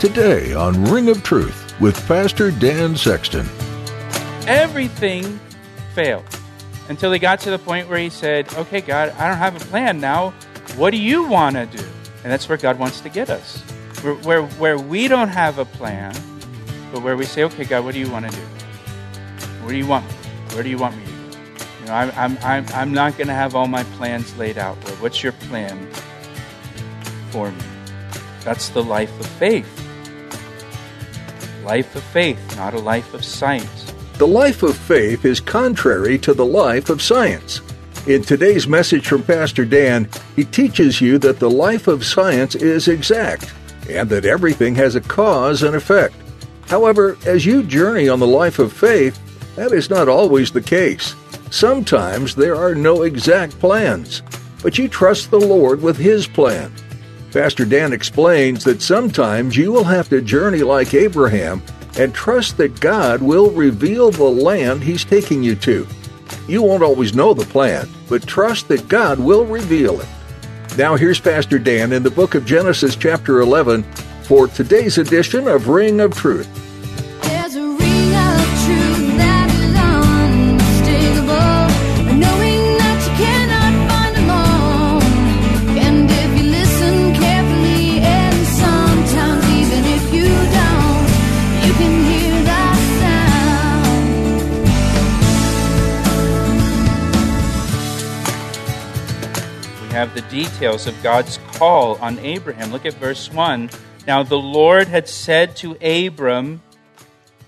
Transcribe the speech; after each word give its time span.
Today 0.00 0.54
on 0.54 0.82
Ring 0.84 1.10
of 1.10 1.22
Truth 1.22 1.78
with 1.78 1.94
Pastor 2.08 2.50
Dan 2.50 2.96
Sexton. 2.96 3.46
Everything 4.46 5.38
failed 5.94 6.24
until 6.88 7.12
he 7.12 7.18
got 7.18 7.38
to 7.40 7.50
the 7.50 7.58
point 7.58 7.86
where 7.86 7.98
he 7.98 8.08
said, 8.08 8.50
Okay, 8.54 8.80
God, 8.80 9.10
I 9.18 9.28
don't 9.28 9.36
have 9.36 9.60
a 9.60 9.64
plan 9.66 10.00
now. 10.00 10.30
What 10.76 10.92
do 10.92 10.96
you 10.96 11.24
want 11.24 11.56
to 11.56 11.66
do? 11.66 11.84
And 12.24 12.32
that's 12.32 12.48
where 12.48 12.56
God 12.56 12.78
wants 12.78 13.02
to 13.02 13.10
get 13.10 13.28
us. 13.28 13.60
Where, 14.00 14.14
where, 14.14 14.42
where 14.42 14.78
we 14.78 15.06
don't 15.06 15.28
have 15.28 15.58
a 15.58 15.66
plan, 15.66 16.14
but 16.94 17.02
where 17.02 17.14
we 17.14 17.26
say, 17.26 17.44
Okay, 17.44 17.66
God, 17.66 17.84
what 17.84 17.92
do 17.92 18.00
you 18.00 18.10
want 18.10 18.24
to 18.24 18.34
do? 18.34 18.42
Where 19.62 19.72
do 19.72 19.76
you 19.76 19.86
want 19.86 20.06
me? 20.06 20.14
Where 20.54 20.62
do 20.62 20.70
you 20.70 20.78
want 20.78 20.96
me 20.96 21.04
to 21.04 21.10
go? 21.10 21.18
You 21.80 21.86
know, 21.88 21.92
I'm, 21.92 22.10
I'm, 22.16 22.38
I'm, 22.42 22.66
I'm 22.72 22.94
not 22.94 23.18
going 23.18 23.28
to 23.28 23.34
have 23.34 23.54
all 23.54 23.66
my 23.66 23.84
plans 23.84 24.34
laid 24.38 24.56
out. 24.56 24.76
What's 25.02 25.22
your 25.22 25.32
plan 25.32 25.92
for 27.32 27.50
me? 27.52 27.62
That's 28.44 28.70
the 28.70 28.82
life 28.82 29.20
of 29.20 29.26
faith. 29.26 29.79
Life 31.70 31.94
of 31.94 32.02
faith, 32.02 32.56
not 32.56 32.74
a 32.74 32.80
life 32.80 33.14
of 33.14 33.24
science. 33.24 33.94
The 34.14 34.26
life 34.26 34.64
of 34.64 34.76
faith 34.76 35.24
is 35.24 35.38
contrary 35.38 36.18
to 36.18 36.34
the 36.34 36.44
life 36.44 36.90
of 36.90 37.00
science. 37.00 37.60
In 38.08 38.24
today's 38.24 38.66
message 38.66 39.06
from 39.06 39.22
Pastor 39.22 39.64
Dan, 39.64 40.08
he 40.34 40.42
teaches 40.42 41.00
you 41.00 41.16
that 41.18 41.38
the 41.38 41.48
life 41.48 41.86
of 41.86 42.04
science 42.04 42.56
is 42.56 42.88
exact 42.88 43.54
and 43.88 44.10
that 44.10 44.24
everything 44.24 44.74
has 44.74 44.96
a 44.96 45.00
cause 45.00 45.62
and 45.62 45.76
effect. 45.76 46.16
However, 46.66 47.16
as 47.24 47.46
you 47.46 47.62
journey 47.62 48.08
on 48.08 48.18
the 48.18 48.26
life 48.26 48.58
of 48.58 48.72
faith, 48.72 49.16
that 49.54 49.70
is 49.70 49.90
not 49.90 50.08
always 50.08 50.50
the 50.50 50.60
case. 50.60 51.14
Sometimes 51.52 52.34
there 52.34 52.56
are 52.56 52.74
no 52.74 53.02
exact 53.02 53.56
plans, 53.60 54.22
but 54.64 54.76
you 54.76 54.88
trust 54.88 55.30
the 55.30 55.38
Lord 55.38 55.80
with 55.82 55.98
His 55.98 56.26
plan. 56.26 56.72
Pastor 57.32 57.64
Dan 57.64 57.92
explains 57.92 58.64
that 58.64 58.82
sometimes 58.82 59.56
you 59.56 59.70
will 59.70 59.84
have 59.84 60.08
to 60.08 60.20
journey 60.20 60.62
like 60.62 60.94
Abraham 60.94 61.62
and 61.96 62.12
trust 62.12 62.56
that 62.56 62.80
God 62.80 63.22
will 63.22 63.50
reveal 63.50 64.10
the 64.10 64.24
land 64.24 64.82
He's 64.82 65.04
taking 65.04 65.40
you 65.40 65.54
to. 65.56 65.86
You 66.48 66.62
won't 66.62 66.82
always 66.82 67.14
know 67.14 67.32
the 67.32 67.46
plan, 67.46 67.88
but 68.08 68.26
trust 68.26 68.66
that 68.68 68.88
God 68.88 69.20
will 69.20 69.44
reveal 69.44 70.00
it. 70.00 70.08
Now, 70.76 70.96
here's 70.96 71.20
Pastor 71.20 71.60
Dan 71.60 71.92
in 71.92 72.02
the 72.02 72.10
book 72.10 72.34
of 72.34 72.44
Genesis, 72.44 72.96
chapter 72.96 73.40
11, 73.40 73.84
for 74.22 74.48
today's 74.48 74.98
edition 74.98 75.46
of 75.46 75.68
Ring 75.68 76.00
of 76.00 76.16
Truth. 76.16 76.48
The 100.20 100.42
details 100.44 100.86
of 100.86 101.02
God's 101.02 101.38
call 101.52 101.96
on 101.96 102.18
Abraham. 102.18 102.72
Look 102.72 102.84
at 102.84 102.92
verse 102.94 103.32
1. 103.32 103.70
Now 104.06 104.22
the 104.22 104.38
Lord 104.38 104.86
had 104.86 105.08
said 105.08 105.56
to 105.56 105.76
Abram, 105.80 106.60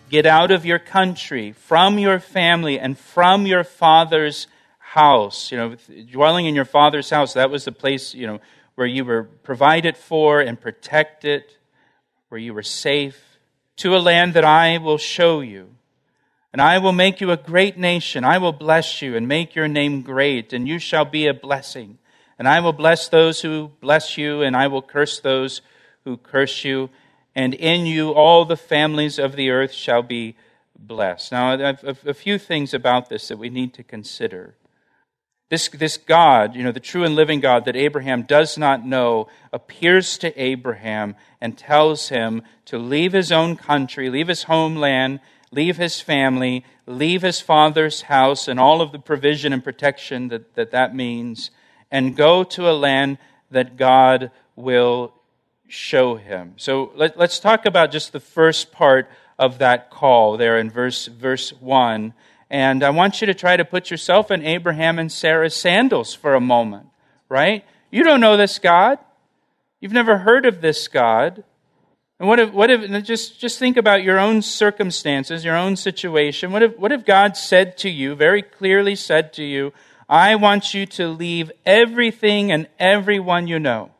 Get 0.08 0.24
out 0.24 0.50
of 0.50 0.64
your 0.64 0.78
country, 0.78 1.52
from 1.52 1.98
your 1.98 2.18
family, 2.18 2.78
and 2.78 2.98
from 2.98 3.46
your 3.46 3.64
father's 3.64 4.46
house. 4.78 5.52
You 5.52 5.58
know, 5.58 5.76
dwelling 6.10 6.46
in 6.46 6.54
your 6.54 6.64
father's 6.64 7.10
house, 7.10 7.34
that 7.34 7.50
was 7.50 7.66
the 7.66 7.72
place, 7.72 8.14
you 8.14 8.26
know, 8.26 8.40
where 8.74 8.86
you 8.86 9.04
were 9.04 9.24
provided 9.24 9.96
for 9.96 10.40
and 10.40 10.58
protected, 10.58 11.44
where 12.30 12.40
you 12.40 12.54
were 12.54 12.62
safe, 12.62 13.38
to 13.76 13.94
a 13.94 13.98
land 13.98 14.32
that 14.32 14.44
I 14.44 14.78
will 14.78 14.98
show 14.98 15.40
you. 15.40 15.68
And 16.52 16.62
I 16.62 16.78
will 16.78 16.92
make 16.92 17.20
you 17.20 17.30
a 17.30 17.36
great 17.36 17.76
nation. 17.76 18.24
I 18.24 18.38
will 18.38 18.52
bless 18.52 19.02
you 19.02 19.14
and 19.14 19.28
make 19.28 19.54
your 19.54 19.68
name 19.68 20.00
great, 20.00 20.54
and 20.54 20.66
you 20.66 20.78
shall 20.78 21.04
be 21.04 21.26
a 21.26 21.34
blessing. 21.34 21.98
And 22.42 22.48
I 22.48 22.58
will 22.58 22.72
bless 22.72 23.08
those 23.08 23.42
who 23.42 23.70
bless 23.80 24.18
you, 24.18 24.42
and 24.42 24.56
I 24.56 24.66
will 24.66 24.82
curse 24.82 25.20
those 25.20 25.62
who 26.04 26.16
curse 26.16 26.64
you. 26.64 26.90
And 27.36 27.54
in 27.54 27.86
you 27.86 28.10
all 28.10 28.44
the 28.44 28.56
families 28.56 29.16
of 29.16 29.36
the 29.36 29.50
earth 29.50 29.70
shall 29.70 30.02
be 30.02 30.34
blessed. 30.76 31.30
Now, 31.30 31.76
a, 31.84 32.12
few 32.12 32.38
things 32.38 32.74
about 32.74 33.08
this 33.08 33.28
that 33.28 33.38
we 33.38 33.48
need 33.48 33.72
to 33.74 33.84
consider. 33.84 34.56
This, 35.50 35.68
this 35.68 35.96
God, 35.96 36.56
you 36.56 36.64
know, 36.64 36.72
the 36.72 36.80
true 36.80 37.04
and 37.04 37.14
living 37.14 37.38
God 37.38 37.64
that 37.66 37.76
Abraham 37.76 38.22
does 38.22 38.58
not 38.58 38.84
know, 38.84 39.28
appears 39.52 40.18
to 40.18 40.36
Abraham 40.36 41.14
and 41.40 41.56
tells 41.56 42.08
him 42.08 42.42
to 42.64 42.76
leave 42.76 43.12
his 43.12 43.30
own 43.30 43.54
country, 43.54 44.10
leave 44.10 44.26
his 44.26 44.42
homeland, 44.42 45.20
leave 45.52 45.76
his 45.76 46.00
family, 46.00 46.64
leave 46.86 47.22
his 47.22 47.40
father's 47.40 48.02
house 48.02 48.48
and 48.48 48.58
all 48.58 48.80
of 48.80 48.90
the 48.90 48.98
provision 48.98 49.52
and 49.52 49.62
protection 49.62 50.26
that 50.26 50.56
that, 50.56 50.72
that 50.72 50.92
means, 50.92 51.52
and 51.92 52.16
go 52.16 52.42
to 52.42 52.68
a 52.68 52.72
land 52.72 53.18
that 53.50 53.76
God 53.76 54.32
will 54.56 55.12
show 55.68 56.16
him. 56.16 56.54
So 56.56 56.90
let, 56.96 57.16
us 57.18 57.38
talk 57.38 57.66
about 57.66 57.92
just 57.92 58.12
the 58.12 58.20
first 58.20 58.72
part 58.72 59.08
of 59.38 59.58
that 59.58 59.90
call 59.90 60.36
there 60.38 60.58
in 60.58 60.70
verse, 60.70 61.06
verse 61.06 61.52
1. 61.52 62.14
And 62.50 62.82
I 62.82 62.90
want 62.90 63.20
you 63.20 63.26
to 63.26 63.34
try 63.34 63.56
to 63.56 63.64
put 63.64 63.90
yourself 63.90 64.30
in 64.30 64.44
Abraham 64.44 64.98
and 64.98 65.12
Sarah's 65.12 65.54
sandals 65.54 66.14
for 66.14 66.34
a 66.34 66.40
moment, 66.40 66.86
right? 67.28 67.64
You 67.90 68.02
don't 68.02 68.20
know 68.20 68.36
this 68.36 68.58
God. 68.58 68.98
You've 69.80 69.92
never 69.92 70.18
heard 70.18 70.46
of 70.46 70.60
this 70.60 70.88
God. 70.88 71.44
And 72.18 72.28
what 72.28 72.38
if, 72.38 72.52
what 72.52 72.70
if 72.70 73.04
just, 73.04 73.38
just 73.40 73.58
think 73.58 73.76
about 73.76 74.02
your 74.02 74.18
own 74.18 74.40
circumstances, 74.40 75.44
your 75.44 75.56
own 75.56 75.76
situation. 75.76 76.52
What 76.52 76.62
if, 76.62 76.78
what 76.78 76.92
if 76.92 77.04
God 77.04 77.36
said 77.36 77.76
to 77.78 77.90
you, 77.90 78.14
very 78.14 78.42
clearly 78.42 78.94
said 78.94 79.32
to 79.34 79.42
you, 79.42 79.72
I 80.12 80.34
want 80.34 80.74
you 80.74 80.84
to 80.84 81.08
leave 81.08 81.50
everything 81.64 82.52
and 82.52 82.68
everyone 82.78 83.46
you 83.46 83.58
know. 83.58 83.92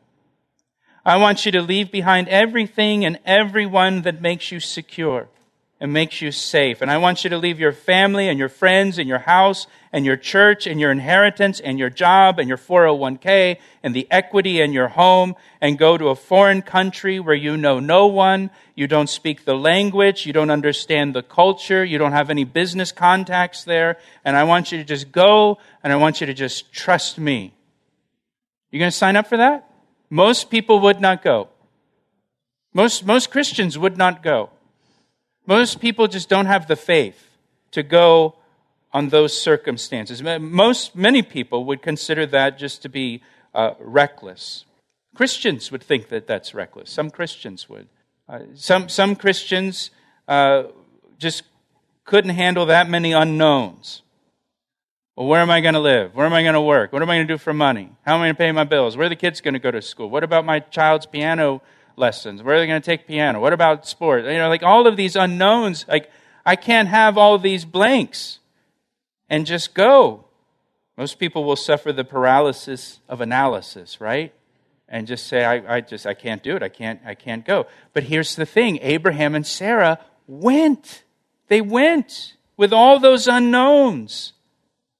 I 1.03 1.17
want 1.17 1.43
you 1.43 1.51
to 1.53 1.61
leave 1.63 1.91
behind 1.91 2.29
everything 2.29 3.03
and 3.03 3.17
everyone 3.25 4.03
that 4.03 4.21
makes 4.21 4.51
you 4.51 4.59
secure 4.59 5.27
and 5.83 5.91
makes 5.91 6.21
you 6.21 6.31
safe. 6.31 6.81
And 6.81 6.89
I 6.89 6.97
want 6.97 7.25
you 7.25 7.29
to 7.31 7.37
leave 7.37 7.59
your 7.59 7.73
family 7.73 8.29
and 8.29 8.39
your 8.39 8.47
friends 8.47 8.97
and 8.97 9.09
your 9.09 9.19
house 9.19 9.67
and 9.91 10.05
your 10.05 10.15
church 10.15 10.65
and 10.65 10.79
your 10.79 10.93
inheritance 10.93 11.59
and 11.59 11.77
your 11.77 11.89
job 11.89 12.39
and 12.39 12.47
your 12.47 12.57
401k 12.57 13.57
and 13.83 13.93
the 13.93 14.07
equity 14.09 14.61
in 14.61 14.71
your 14.71 14.87
home 14.87 15.35
and 15.59 15.77
go 15.77 15.97
to 15.97 16.07
a 16.07 16.15
foreign 16.15 16.61
country 16.61 17.19
where 17.19 17.35
you 17.35 17.57
know 17.57 17.81
no 17.81 18.07
one, 18.07 18.49
you 18.75 18.87
don't 18.87 19.09
speak 19.09 19.43
the 19.43 19.55
language, 19.55 20.25
you 20.25 20.31
don't 20.31 20.49
understand 20.49 21.13
the 21.13 21.21
culture, 21.21 21.83
you 21.83 21.97
don't 21.97 22.13
have 22.13 22.29
any 22.29 22.45
business 22.45 22.93
contacts 22.93 23.65
there. 23.65 23.97
And 24.23 24.37
I 24.37 24.45
want 24.45 24.71
you 24.71 24.77
to 24.77 24.85
just 24.85 25.11
go 25.11 25.57
and 25.83 25.91
I 25.91 25.97
want 25.97 26.21
you 26.21 26.27
to 26.27 26.33
just 26.33 26.71
trust 26.71 27.19
me. 27.19 27.53
You 28.71 28.79
going 28.79 28.89
to 28.89 28.97
sign 28.97 29.17
up 29.17 29.27
for 29.27 29.35
that? 29.35 29.69
Most 30.09 30.49
people 30.49 30.79
would 30.79 31.01
not 31.01 31.21
go. 31.21 31.49
Most, 32.73 33.05
most 33.05 33.31
Christians 33.31 33.77
would 33.77 33.97
not 33.97 34.23
go. 34.23 34.49
Most 35.45 35.79
people 35.79 36.07
just 36.07 36.29
don't 36.29 36.45
have 36.45 36.67
the 36.67 36.75
faith 36.75 37.37
to 37.71 37.83
go 37.83 38.35
on 38.93 39.09
those 39.09 39.37
circumstances. 39.37 40.21
Most, 40.21 40.95
many 40.95 41.21
people 41.21 41.65
would 41.65 41.81
consider 41.81 42.25
that 42.27 42.57
just 42.57 42.81
to 42.83 42.89
be 42.89 43.21
uh, 43.53 43.71
reckless. 43.79 44.65
Christians 45.15 45.71
would 45.71 45.83
think 45.83 46.09
that 46.09 46.27
that's 46.27 46.53
reckless. 46.53 46.89
Some 46.89 47.09
Christians 47.09 47.67
would. 47.67 47.87
Uh, 48.29 48.39
some, 48.55 48.87
some 48.89 49.15
Christians 49.15 49.91
uh, 50.27 50.63
just 51.17 51.43
couldn't 52.05 52.31
handle 52.31 52.67
that 52.67 52.89
many 52.89 53.11
unknowns. 53.11 54.01
Well, 55.15 55.27
where 55.27 55.41
am 55.41 55.51
I 55.51 55.61
going 55.61 55.75
to 55.75 55.79
live? 55.79 56.15
Where 56.15 56.25
am 56.25 56.33
I 56.33 56.41
going 56.41 56.55
to 56.55 56.61
work? 56.61 56.91
What 56.91 57.01
am 57.01 57.09
I 57.09 57.17
going 57.17 57.27
to 57.27 57.33
do 57.33 57.37
for 57.37 57.53
money? 57.53 57.89
How 58.05 58.15
am 58.15 58.21
I 58.21 58.25
going 58.25 58.35
to 58.35 58.37
pay 58.37 58.51
my 58.51 58.63
bills? 58.63 58.97
Where 58.97 59.05
are 59.05 59.09
the 59.09 59.15
kids 59.15 59.41
going 59.41 59.53
to 59.53 59.59
go 59.59 59.69
to 59.69 59.81
school? 59.81 60.09
What 60.09 60.23
about 60.23 60.45
my 60.45 60.59
child's 60.59 61.05
piano 61.05 61.61
lessons? 61.95 62.41
Where 62.43 62.55
are 62.55 62.59
they 62.59 62.67
going 62.67 62.81
to 62.81 62.85
take 62.85 63.07
piano? 63.07 63.39
What 63.39 63.53
about 63.53 63.87
sport? 63.87 64.25
You 64.25 64.37
know, 64.37 64.49
like 64.49 64.63
all 64.63 64.87
of 64.87 64.97
these 64.97 65.15
unknowns, 65.15 65.85
like 65.87 66.09
I 66.45 66.55
can't 66.55 66.87
have 66.87 67.17
all 67.17 67.37
these 67.37 67.65
blanks 67.65 68.39
and 69.29 69.45
just 69.45 69.73
go. 69.73 70.25
Most 70.97 71.17
people 71.17 71.43
will 71.43 71.55
suffer 71.55 71.91
the 71.91 72.03
paralysis 72.03 72.99
of 73.09 73.21
analysis, 73.21 73.99
right? 73.99 74.33
and 74.93 75.07
just 75.07 75.25
say, 75.25 75.43
I, 75.43 75.77
I 75.77 75.81
just 75.81 76.05
I 76.05 76.13
can't 76.13 76.43
do 76.43 76.55
it. 76.55 76.61
I 76.61 76.69
can't 76.69 77.01
I 77.03 77.15
can't 77.15 77.43
go. 77.43 77.65
But 77.93 78.03
here's 78.03 78.35
the 78.35 78.45
thing: 78.45 78.77
Abraham 78.81 79.33
and 79.33 79.45
Sarah 79.45 79.99
went. 80.27 81.03
They 81.47 81.61
went 81.61 82.35
with 82.57 82.71
all 82.71 82.99
those 82.99 83.27
unknowns, 83.27 84.33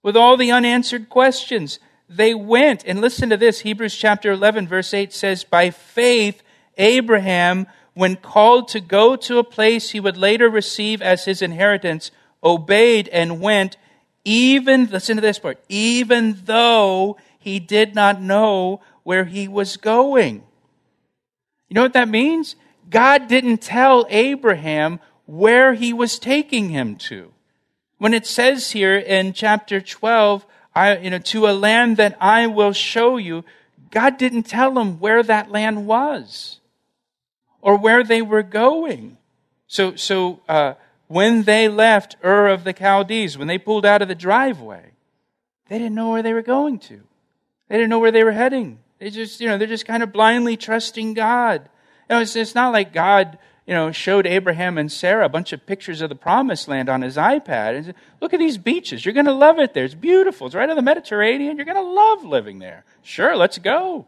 with 0.02 0.18
all 0.18 0.36
the 0.36 0.52
unanswered 0.52 1.10
questions. 1.10 1.80
They 2.10 2.34
went. 2.34 2.84
And 2.86 3.02
listen 3.02 3.30
to 3.30 3.38
this 3.38 3.62
Hebrews 3.62 3.96
chapter 3.96 4.32
11, 4.32 4.68
verse 4.68 4.94
8 4.94 5.14
says, 5.14 5.44
By 5.44 5.70
faith, 5.70 6.44
Abraham, 6.78 7.68
when 7.94 8.16
called 8.16 8.68
to 8.70 8.80
go 8.80 9.16
to 9.16 9.38
a 9.38 9.44
place 9.44 9.92
he 9.92 10.00
would 10.00 10.18
later 10.18 10.50
receive 10.50 11.02
as 11.02 11.26
his 11.26 11.42
inheritance, 11.42 12.12
obeyed 12.44 13.08
and 13.10 13.40
went, 13.40 13.78
even, 14.26 14.88
listen 14.88 15.18
to 15.18 15.22
this 15.22 15.40
part, 15.40 15.60
even 15.70 16.40
though 16.46 17.18
he 17.38 17.60
did 17.60 17.94
not 17.94 18.22
know 18.22 18.82
where 19.04 19.26
he 19.26 19.48
was 19.48 19.78
going. 19.78 20.44
You 21.68 21.76
know 21.76 21.82
what 21.82 21.94
that 21.94 22.10
means? 22.10 22.56
God 22.90 23.28
didn't 23.28 23.58
tell 23.58 24.06
Abraham 24.10 25.00
where 25.26 25.74
he 25.74 25.94
was 25.94 26.20
taking 26.20 26.70
him 26.70 26.96
to. 26.96 27.32
When 27.98 28.14
it 28.14 28.26
says 28.26 28.72
here 28.72 28.98
in 28.98 29.34
chapter 29.34 29.82
12, 29.82 30.46
I, 30.76 30.98
you 30.98 31.10
know, 31.10 31.20
to 31.20 31.48
a 31.48 31.54
land 31.54 31.98
that 31.98 32.18
I 32.20 32.48
will 32.48 32.74
show 32.74 33.18
you, 33.18 33.44
God 33.92 34.18
didn't 34.18 34.44
tell 34.44 34.78
him 34.78 35.00
where 35.00 35.22
that 35.24 35.52
land 35.52 35.86
was 35.86 36.60
or 37.64 37.78
where 37.78 38.04
they 38.04 38.22
were 38.22 38.44
going. 38.44 39.18
So, 39.68 39.96
so 39.96 40.42
uh, 40.50 40.74
when 41.08 41.44
they 41.44 41.70
left 41.70 42.18
Ur 42.24 42.48
of 42.48 42.66
the 42.66 42.74
Chaldees, 42.74 43.38
when 43.38 43.48
they 43.48 43.58
pulled 43.58 43.86
out 43.86 44.02
of 44.02 44.10
the 44.10 44.16
driveway, 44.16 44.92
they 45.70 45.80
didn't 45.80 45.96
know 45.96 46.10
where 46.10 46.22
they 46.22 46.34
were 46.34 46.44
going 46.44 46.78
to. 46.80 47.02
They 47.70 47.78
didn't 47.78 47.90
know 47.90 48.00
where 48.00 48.12
they 48.12 48.26
were 48.26 48.34
heading. 48.34 48.80
They 49.00 49.10
just, 49.10 49.40
you 49.40 49.48
know, 49.48 49.58
they're 49.58 49.68
just 49.68 49.86
kind 49.86 50.04
of 50.04 50.12
blindly 50.12 50.58
trusting 50.58 51.14
God. 51.14 51.70
You 52.10 52.18
know, 52.18 52.22
it's, 52.22 52.36
it's 52.36 52.54
not 52.54 52.74
like 52.74 52.92
God, 52.92 53.38
you 53.66 53.74
know, 53.74 53.94
showed 53.94 54.28
Abraham 54.28 54.78
and 54.78 54.92
Sarah 54.92 55.26
a 55.26 55.30
bunch 55.30 55.54
of 55.54 55.66
pictures 55.66 56.02
of 56.02 56.10
the 56.10 56.16
promised 56.16 56.68
land 56.68 56.90
on 56.90 57.02
his 57.02 57.16
iPad 57.16 57.78
and 57.78 57.86
said, 57.86 57.96
look 58.22 58.34
at 58.34 58.40
these 58.40 58.58
beaches. 58.58 59.06
You're 59.06 59.14
going 59.14 59.26
to 59.26 59.34
love 59.34 59.58
it 59.58 59.74
there. 59.74 59.86
It's 59.86 59.96
beautiful. 59.96 60.48
It's 60.48 60.56
right 60.56 60.70
on 60.70 60.76
the 60.76 60.82
Mediterranean. 60.82 61.56
You're 61.56 61.66
going 61.66 61.78
to 61.78 61.82
love 61.82 62.26
living 62.26 62.60
there. 62.60 62.84
Sure, 63.02 63.38
let's 63.38 63.58
go. 63.58 64.06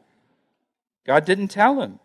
God 1.07 1.23
didn't 1.23 1.47
tell 1.47 1.81
him. 1.81 1.99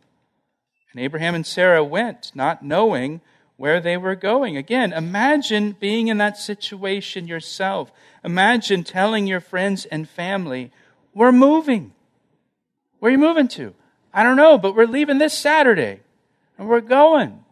And 0.93 1.01
Abraham 1.01 1.35
and 1.35 1.47
Sarah 1.47 1.85
went, 1.85 2.33
not 2.35 2.65
knowing 2.65 3.21
where 3.57 3.81
they 3.81 3.97
were 3.97 4.15
going. 4.15 4.57
Again, 4.57 4.93
imagine 4.93 5.77
being 5.79 6.09
in 6.09 6.19
that 6.19 6.39
situation 6.39 7.29
yourself. 7.29 7.93
Imagine 8.25 8.85
telling 8.85 9.27
your 9.27 9.41
friends 9.41 9.85
and 9.85 10.09
family, 10.09 10.73
we're 11.15 11.33
moving. 11.33 11.93
Where 12.99 13.11
are 13.11 13.13
you 13.13 13.19
moving 13.19 13.49
to? 13.49 13.75
I 14.13 14.23
don't 14.23 14.37
know, 14.37 14.59
but 14.59 14.75
we're 14.75 14.87
leaving 14.87 15.19
this 15.19 15.37
Saturday 15.37 16.01
and 16.59 16.69
we're 16.69 16.81
going. 16.81 17.45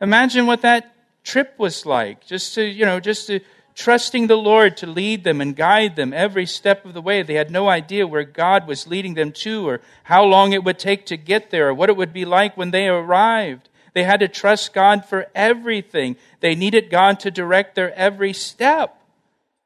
Imagine 0.00 0.46
what 0.46 0.62
that 0.62 0.94
trip 1.24 1.54
was 1.58 1.84
like. 1.84 2.26
Just 2.26 2.54
to, 2.54 2.64
you 2.64 2.86
know, 2.86 3.00
just 3.00 3.26
to 3.26 3.40
trusting 3.76 4.26
the 4.26 4.36
Lord 4.36 4.76
to 4.78 4.86
lead 4.86 5.22
them 5.22 5.40
and 5.40 5.54
guide 5.54 5.96
them 5.96 6.14
every 6.14 6.46
step 6.46 6.84
of 6.84 6.94
the 6.94 7.02
way. 7.02 7.22
They 7.22 7.34
had 7.34 7.50
no 7.50 7.68
idea 7.68 8.06
where 8.06 8.24
God 8.24 8.66
was 8.66 8.86
leading 8.86 9.14
them 9.14 9.32
to 9.32 9.68
or 9.68 9.80
how 10.04 10.24
long 10.24 10.52
it 10.52 10.64
would 10.64 10.78
take 10.78 11.04
to 11.06 11.16
get 11.16 11.50
there 11.50 11.68
or 11.68 11.74
what 11.74 11.90
it 11.90 11.96
would 11.96 12.12
be 12.12 12.24
like 12.24 12.56
when 12.56 12.70
they 12.70 12.88
arrived. 12.88 13.68
They 13.92 14.02
had 14.02 14.20
to 14.20 14.28
trust 14.28 14.72
God 14.72 15.04
for 15.04 15.26
everything. 15.34 16.16
They 16.40 16.54
needed 16.54 16.90
God 16.90 17.20
to 17.20 17.30
direct 17.30 17.74
their 17.74 17.94
every 17.94 18.32
step. 18.32 18.98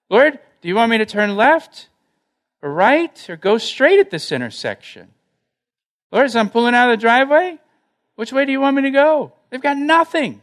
Lord, 0.09 0.41
do 0.61 0.69
you 0.69 0.75
want 0.75 0.91
me 0.91 0.99
to 0.99 1.07
turn 1.07 1.37
left 1.37 1.89
or 2.63 2.73
right 2.73 3.31
or 3.31 3.37
go 3.37 3.59
straight 3.59 4.01
at 4.01 4.11
this 4.11 4.33
intersection? 4.33 5.09
Lord, 6.11 6.27
as 6.27 6.35
I'm 6.35 6.51
pulling 6.51 6.75
out 6.75 6.91
of 6.91 6.99
the 6.99 7.01
driveway, 7.01 7.59
which 8.17 8.33
way 8.33 8.45
do 8.45 8.51
you 8.51 8.61
want 8.61 8.75
me 8.75 8.83
to 8.83 8.91
go? 8.91 9.33
They've 9.51 9.63
got 9.63 9.79
nothing. 9.79 10.41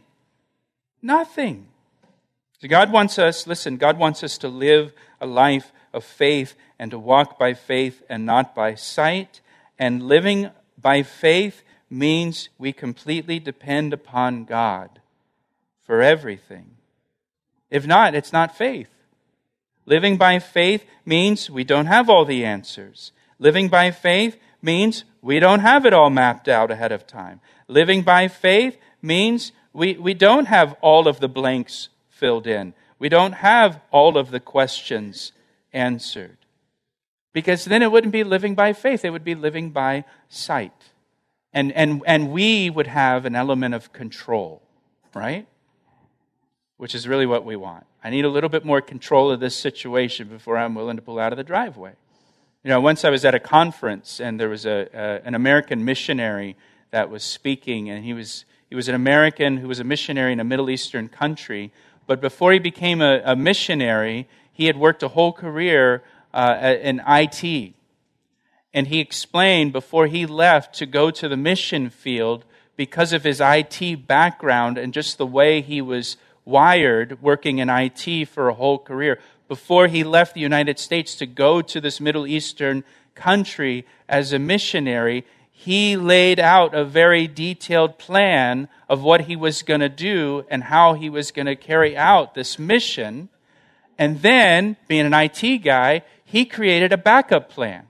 Nothing. 1.02 1.68
So 2.60 2.66
God 2.66 2.90
wants 2.90 3.18
us, 3.18 3.46
listen, 3.46 3.76
God 3.76 3.98
wants 3.98 4.24
us 4.24 4.36
to 4.38 4.48
live 4.48 4.92
a 5.20 5.26
life 5.26 5.72
of 5.92 6.04
faith 6.04 6.54
and 6.78 6.90
to 6.90 6.98
walk 6.98 7.38
by 7.38 7.54
faith 7.54 8.02
and 8.08 8.26
not 8.26 8.54
by 8.54 8.74
sight. 8.74 9.40
And 9.78 10.02
living 10.02 10.50
by 10.76 11.02
faith 11.04 11.62
means 11.88 12.48
we 12.58 12.72
completely 12.72 13.38
depend 13.38 13.92
upon 13.92 14.44
God 14.44 15.00
for 15.86 16.02
everything. 16.02 16.72
If 17.70 17.86
not, 17.86 18.14
it's 18.14 18.32
not 18.32 18.56
faith. 18.56 18.90
Living 19.86 20.16
by 20.16 20.38
faith 20.40 20.84
means 21.04 21.48
we 21.48 21.64
don't 21.64 21.86
have 21.86 22.10
all 22.10 22.24
the 22.24 22.44
answers. 22.44 23.12
Living 23.38 23.68
by 23.68 23.90
faith 23.92 24.36
means 24.60 25.04
we 25.22 25.38
don't 25.38 25.60
have 25.60 25.86
it 25.86 25.94
all 25.94 26.10
mapped 26.10 26.48
out 26.48 26.70
ahead 26.70 26.92
of 26.92 27.06
time. 27.06 27.40
Living 27.68 28.02
by 28.02 28.26
faith 28.26 28.76
means 29.00 29.52
we, 29.72 29.94
we 29.94 30.12
don't 30.12 30.46
have 30.46 30.74
all 30.80 31.06
of 31.06 31.20
the 31.20 31.28
blanks 31.28 31.88
filled 32.18 32.46
in. 32.46 32.74
We 32.98 33.08
don't 33.08 33.32
have 33.32 33.80
all 33.90 34.18
of 34.18 34.30
the 34.30 34.40
questions 34.40 35.32
answered. 35.72 36.36
Because 37.32 37.64
then 37.64 37.82
it 37.82 37.92
wouldn't 37.92 38.12
be 38.12 38.24
living 38.24 38.54
by 38.54 38.72
faith, 38.72 39.04
it 39.04 39.10
would 39.10 39.24
be 39.24 39.34
living 39.34 39.70
by 39.70 40.04
sight. 40.28 40.90
And, 41.52 41.72
and, 41.72 42.02
and 42.06 42.30
we 42.30 42.68
would 42.70 42.88
have 42.88 43.24
an 43.24 43.34
element 43.34 43.74
of 43.74 43.92
control, 43.92 44.62
right? 45.14 45.46
Which 46.76 46.94
is 46.94 47.06
really 47.06 47.26
what 47.26 47.44
we 47.44 47.56
want. 47.56 47.86
I 48.02 48.10
need 48.10 48.24
a 48.24 48.28
little 48.28 48.50
bit 48.50 48.64
more 48.64 48.80
control 48.80 49.30
of 49.30 49.40
this 49.40 49.56
situation 49.56 50.28
before 50.28 50.56
I'm 50.56 50.74
willing 50.74 50.96
to 50.96 51.02
pull 51.02 51.18
out 51.18 51.32
of 51.32 51.36
the 51.36 51.44
driveway. 51.44 51.92
You 52.64 52.70
know, 52.70 52.80
once 52.80 53.04
I 53.04 53.10
was 53.10 53.24
at 53.24 53.34
a 53.34 53.40
conference 53.40 54.20
and 54.20 54.38
there 54.38 54.48
was 54.48 54.66
a, 54.66 54.88
a, 54.92 55.26
an 55.26 55.34
American 55.34 55.84
missionary 55.84 56.56
that 56.90 57.10
was 57.10 57.22
speaking, 57.22 57.88
and 57.88 58.04
he 58.04 58.12
was, 58.12 58.44
he 58.68 58.74
was 58.74 58.88
an 58.88 58.94
American 58.94 59.58
who 59.58 59.68
was 59.68 59.80
a 59.80 59.84
missionary 59.84 60.32
in 60.32 60.40
a 60.40 60.44
Middle 60.44 60.70
Eastern 60.70 61.08
country. 61.08 61.72
But 62.08 62.22
before 62.22 62.52
he 62.52 62.58
became 62.58 63.02
a, 63.02 63.20
a 63.22 63.36
missionary, 63.36 64.26
he 64.50 64.64
had 64.64 64.78
worked 64.78 65.02
a 65.02 65.08
whole 65.08 65.32
career 65.32 66.02
uh, 66.32 66.74
in 66.82 67.02
IT. 67.06 67.74
And 68.72 68.86
he 68.86 68.98
explained 68.98 69.72
before 69.72 70.06
he 70.06 70.24
left 70.24 70.74
to 70.76 70.86
go 70.86 71.10
to 71.10 71.28
the 71.28 71.36
mission 71.36 71.90
field 71.90 72.46
because 72.76 73.12
of 73.12 73.24
his 73.24 73.42
IT 73.44 74.06
background 74.06 74.78
and 74.78 74.94
just 74.94 75.18
the 75.18 75.26
way 75.26 75.60
he 75.60 75.82
was 75.82 76.16
wired 76.46 77.20
working 77.20 77.58
in 77.58 77.68
IT 77.68 78.26
for 78.28 78.48
a 78.48 78.54
whole 78.54 78.78
career 78.78 79.20
before 79.46 79.86
he 79.86 80.02
left 80.02 80.32
the 80.32 80.40
United 80.40 80.78
States 80.78 81.14
to 81.16 81.26
go 81.26 81.60
to 81.60 81.78
this 81.78 82.00
Middle 82.00 82.26
Eastern 82.26 82.84
country 83.14 83.84
as 84.08 84.32
a 84.32 84.38
missionary, 84.38 85.26
he 85.60 85.96
laid 85.96 86.38
out 86.38 86.72
a 86.72 86.84
very 86.84 87.26
detailed 87.26 87.98
plan 87.98 88.68
of 88.88 89.02
what 89.02 89.22
he 89.22 89.34
was 89.34 89.62
going 89.62 89.80
to 89.80 89.88
do 89.88 90.44
and 90.48 90.62
how 90.62 90.94
he 90.94 91.10
was 91.10 91.32
going 91.32 91.46
to 91.46 91.56
carry 91.56 91.96
out 91.96 92.32
this 92.32 92.60
mission. 92.60 93.28
And 93.98 94.22
then, 94.22 94.76
being 94.86 95.04
an 95.04 95.12
IT 95.12 95.64
guy, 95.64 96.02
he 96.24 96.44
created 96.44 96.92
a 96.92 96.96
backup 96.96 97.50
plan. 97.50 97.88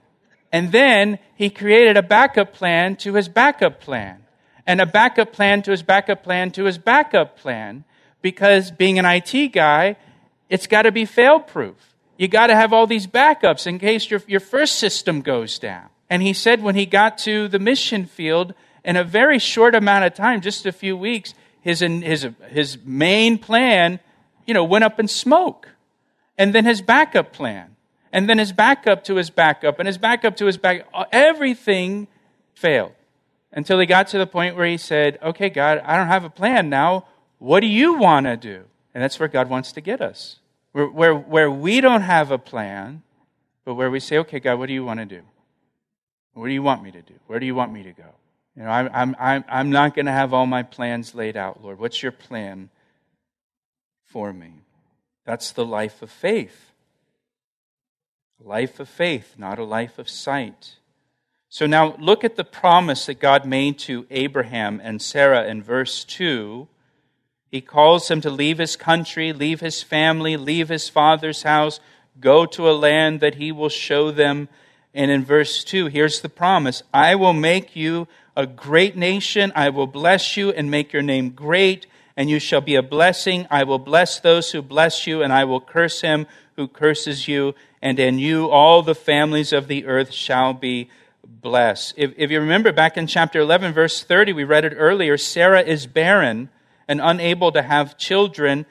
And 0.51 0.71
then 0.71 1.19
he 1.35 1.51
created 1.51 1.95
a 1.95 2.01
backup 2.01 2.53
plan 2.53 2.95
to 2.97 3.13
his 3.13 3.29
backup 3.29 3.79
plan. 3.79 4.25
And 4.65 4.81
a 4.81 4.87
backup 4.87 5.31
plan 5.31 5.61
to 5.61 5.69
his 5.69 5.83
backup 5.83 6.23
plan 6.23 6.49
to 6.53 6.63
his 6.63 6.79
backup 6.79 7.37
plan. 7.37 7.83
Because 8.23 8.71
being 8.71 8.97
an 8.97 9.05
IT 9.05 9.49
guy, 9.49 9.95
it's 10.49 10.65
got 10.65 10.81
to 10.81 10.91
be 10.91 11.05
fail 11.05 11.39
proof. 11.39 11.93
You 12.17 12.27
got 12.27 12.47
to 12.47 12.55
have 12.55 12.73
all 12.73 12.87
these 12.87 13.05
backups 13.05 13.67
in 13.67 13.77
case 13.77 14.09
your, 14.09 14.23
your 14.25 14.39
first 14.39 14.79
system 14.79 15.21
goes 15.21 15.59
down. 15.59 15.89
And 16.09 16.21
he 16.21 16.33
said 16.33 16.63
when 16.63 16.75
he 16.75 16.85
got 16.85 17.17
to 17.19 17.47
the 17.47 17.59
mission 17.59 18.05
field, 18.05 18.53
in 18.83 18.95
a 18.95 19.03
very 19.03 19.39
short 19.39 19.75
amount 19.75 20.05
of 20.05 20.13
time, 20.13 20.41
just 20.41 20.65
a 20.65 20.71
few 20.71 20.97
weeks, 20.97 21.33
his, 21.61 21.81
his, 21.81 22.27
his 22.49 22.77
main 22.83 23.37
plan, 23.37 23.99
you 24.45 24.53
know, 24.53 24.63
went 24.63 24.83
up 24.83 24.99
in 24.99 25.07
smoke. 25.07 25.69
And 26.37 26.55
then 26.55 26.65
his 26.65 26.81
backup 26.81 27.33
plan. 27.33 27.75
And 28.11 28.27
then 28.27 28.39
his 28.39 28.51
backup 28.53 29.03
to 29.03 29.15
his 29.15 29.29
backup 29.29 29.77
and 29.77 29.87
his 29.87 29.97
backup 29.97 30.37
to 30.37 30.45
his 30.45 30.57
back. 30.57 30.87
Everything 31.11 32.07
failed 32.55 32.93
until 33.51 33.79
he 33.79 33.85
got 33.85 34.07
to 34.07 34.17
the 34.17 34.25
point 34.25 34.55
where 34.55 34.65
he 34.65 34.77
said, 34.77 35.19
okay, 35.21 35.49
God, 35.49 35.79
I 35.85 35.97
don't 35.97 36.07
have 36.07 36.23
a 36.23 36.29
plan 36.29 36.69
now. 36.69 37.05
What 37.37 37.59
do 37.59 37.67
you 37.67 37.93
want 37.93 38.25
to 38.25 38.37
do? 38.37 38.63
And 38.93 39.03
that's 39.03 39.19
where 39.19 39.29
God 39.29 39.49
wants 39.49 39.71
to 39.73 39.81
get 39.81 40.01
us. 40.01 40.39
Where, 40.71 40.87
where, 40.87 41.15
where 41.15 41.51
we 41.51 41.81
don't 41.81 42.01
have 42.01 42.31
a 42.31 42.37
plan, 42.37 43.03
but 43.65 43.75
where 43.75 43.91
we 43.91 43.99
say, 43.99 44.17
okay, 44.19 44.39
God, 44.39 44.57
what 44.57 44.67
do 44.67 44.73
you 44.73 44.83
want 44.83 44.99
to 44.99 45.05
do? 45.05 45.21
What 46.39 46.47
do 46.47 46.53
you 46.53 46.63
want 46.63 46.83
me 46.83 46.91
to 46.91 47.01
do? 47.01 47.13
Where 47.27 47.39
do 47.39 47.45
you 47.45 47.55
want 47.55 47.73
me 47.73 47.83
to 47.83 47.91
go? 47.91 48.09
You 48.55 48.63
know, 48.63 48.69
I'm, 48.69 48.89
I'm, 48.93 49.15
I'm, 49.19 49.45
I'm 49.47 49.69
not 49.69 49.95
going 49.95 50.05
to 50.05 50.11
have 50.11 50.33
all 50.33 50.45
my 50.45 50.63
plans 50.63 51.13
laid 51.13 51.37
out, 51.37 51.63
Lord. 51.63 51.79
What's 51.79 52.01
your 52.01 52.11
plan 52.11 52.69
for 54.05 54.33
me? 54.33 54.53
That's 55.25 55.51
the 55.51 55.65
life 55.65 56.01
of 56.01 56.09
faith. 56.09 56.71
A 58.43 58.47
life 58.47 58.79
of 58.79 58.89
faith, 58.89 59.35
not 59.37 59.59
a 59.59 59.63
life 59.63 59.99
of 59.99 60.09
sight. 60.09 60.75
So 61.49 61.65
now 61.65 61.95
look 61.97 62.23
at 62.23 62.35
the 62.35 62.43
promise 62.43 63.05
that 63.07 63.19
God 63.19 63.45
made 63.45 63.77
to 63.79 64.05
Abraham 64.09 64.79
and 64.83 65.01
Sarah 65.01 65.45
in 65.45 65.61
verse 65.61 66.03
2 66.03 66.67
he 67.49 67.61
calls 67.61 68.07
them 68.07 68.21
to 68.21 68.29
leave 68.29 68.59
his 68.59 68.75
country, 68.75 69.33
leave 69.33 69.59
his 69.59 69.81
family, 69.81 70.37
leave 70.37 70.69
his 70.69 70.87
father's 70.87 71.43
house, 71.43 71.79
go 72.19 72.45
to 72.45 72.69
a 72.69 72.73
land 72.73 73.21
that 73.21 73.35
he 73.35 73.51
will 73.51 73.69
show 73.69 74.11
them. 74.11 74.49
And 74.93 75.11
in 75.11 75.23
verse 75.23 75.63
2, 75.63 75.87
here's 75.87 76.21
the 76.21 76.29
promise 76.29 76.83
I 76.93 77.15
will 77.15 77.33
make 77.33 77.75
you 77.75 78.07
a 78.35 78.47
great 78.47 78.95
nation. 78.95 79.51
I 79.55 79.69
will 79.69 79.87
bless 79.87 80.35
you 80.35 80.51
and 80.51 80.71
make 80.71 80.93
your 80.93 81.01
name 81.01 81.31
great, 81.31 81.85
and 82.17 82.29
you 82.29 82.39
shall 82.39 82.61
be 82.61 82.75
a 82.75 82.83
blessing. 82.83 83.47
I 83.51 83.63
will 83.63 83.79
bless 83.79 84.19
those 84.19 84.51
who 84.51 84.61
bless 84.61 85.05
you, 85.05 85.21
and 85.21 85.31
I 85.31 85.43
will 85.43 85.61
curse 85.61 86.01
him 86.01 86.25
who 86.55 86.67
curses 86.67 87.27
you. 87.27 87.55
And 87.81 87.99
in 87.99 88.19
you 88.19 88.49
all 88.49 88.81
the 88.81 88.95
families 88.95 89.53
of 89.53 89.67
the 89.67 89.85
earth 89.85 90.11
shall 90.11 90.53
be 90.53 90.89
blessed. 91.23 91.93
If, 91.95 92.13
if 92.17 92.31
you 92.31 92.39
remember 92.39 92.71
back 92.71 92.97
in 92.97 93.07
chapter 93.07 93.39
11, 93.39 93.73
verse 93.73 94.03
30, 94.03 94.33
we 94.33 94.43
read 94.43 94.65
it 94.65 94.73
earlier 94.75 95.17
Sarah 95.17 95.61
is 95.61 95.87
barren 95.87 96.49
and 96.87 96.99
unable 96.99 97.51
to 97.51 97.61
have 97.61 97.97
children. 97.97 98.65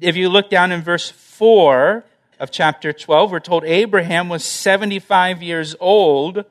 If 0.00 0.16
you 0.16 0.28
look 0.28 0.48
down 0.48 0.72
in 0.72 0.82
verse 0.82 1.10
4 1.10 2.04
of 2.38 2.50
chapter 2.50 2.92
12, 2.92 3.30
we're 3.30 3.40
told 3.40 3.64
Abraham 3.64 4.28
was 4.28 4.44
75 4.44 5.42
years 5.42 5.74
old 5.80 6.44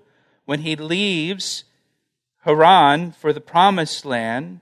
when 0.46 0.62
he 0.62 0.76
leaves 0.76 1.64
Haran 2.42 3.12
for 3.12 3.34
the 3.34 3.42
promised 3.42 4.06
land. 4.06 4.62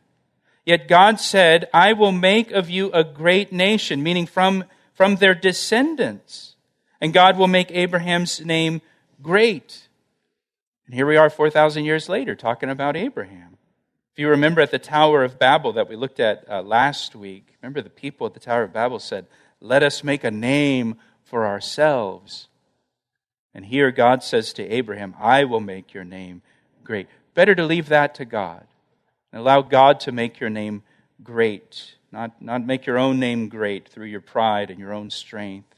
Yet 0.65 0.87
God 0.87 1.19
said, 1.19 1.69
I 1.73 1.93
will 1.93 2.11
make 2.11 2.51
of 2.51 2.69
you 2.69 2.91
a 2.91 3.03
great 3.03 3.51
nation, 3.51 4.01
meaning 4.01 4.25
from, 4.25 4.63
from 4.93 5.17
their 5.17 5.35
descendants. 5.35 6.55
And 7.01 7.13
God 7.13 7.37
will 7.37 7.47
make 7.47 7.69
Abraham's 7.71 8.43
name 8.43 8.81
great. 9.21 9.87
And 10.85 10.95
here 10.95 11.05
we 11.05 11.17
are 11.17 11.29
4,000 11.29 11.83
years 11.83 12.07
later 12.07 12.35
talking 12.35 12.69
about 12.69 12.95
Abraham. 12.95 13.57
If 14.13 14.19
you 14.19 14.29
remember 14.29 14.61
at 14.61 14.71
the 14.71 14.79
Tower 14.79 15.23
of 15.23 15.39
Babel 15.39 15.73
that 15.73 15.89
we 15.89 15.95
looked 15.95 16.19
at 16.19 16.45
uh, 16.47 16.61
last 16.61 17.15
week, 17.15 17.55
remember 17.61 17.81
the 17.81 17.89
people 17.89 18.27
at 18.27 18.33
the 18.33 18.39
Tower 18.39 18.63
of 18.63 18.71
Babel 18.71 18.99
said, 18.99 19.25
Let 19.59 19.81
us 19.81 20.03
make 20.03 20.23
a 20.23 20.31
name 20.31 20.97
for 21.33 21.47
ourselves. 21.47 22.47
And 23.55 23.65
here 23.65 23.89
God 23.89 24.21
says 24.21 24.53
to 24.53 24.69
Abraham, 24.69 25.15
I 25.19 25.45
will 25.45 25.61
make 25.61 25.91
your 25.91 26.03
name 26.03 26.43
great. 26.83 27.07
Better 27.33 27.55
to 27.55 27.65
leave 27.65 27.89
that 27.89 28.13
to 28.15 28.25
God 28.25 28.67
and 29.31 29.41
allow 29.41 29.63
God 29.63 29.99
to 30.01 30.11
make 30.11 30.39
your 30.39 30.51
name 30.51 30.83
great, 31.23 31.95
not, 32.11 32.39
not 32.39 32.63
make 32.63 32.85
your 32.85 32.99
own 32.99 33.19
name 33.19 33.49
great 33.49 33.89
through 33.89 34.05
your 34.05 34.21
pride 34.21 34.69
and 34.69 34.79
your 34.79 34.93
own 34.93 35.09
strength. 35.09 35.73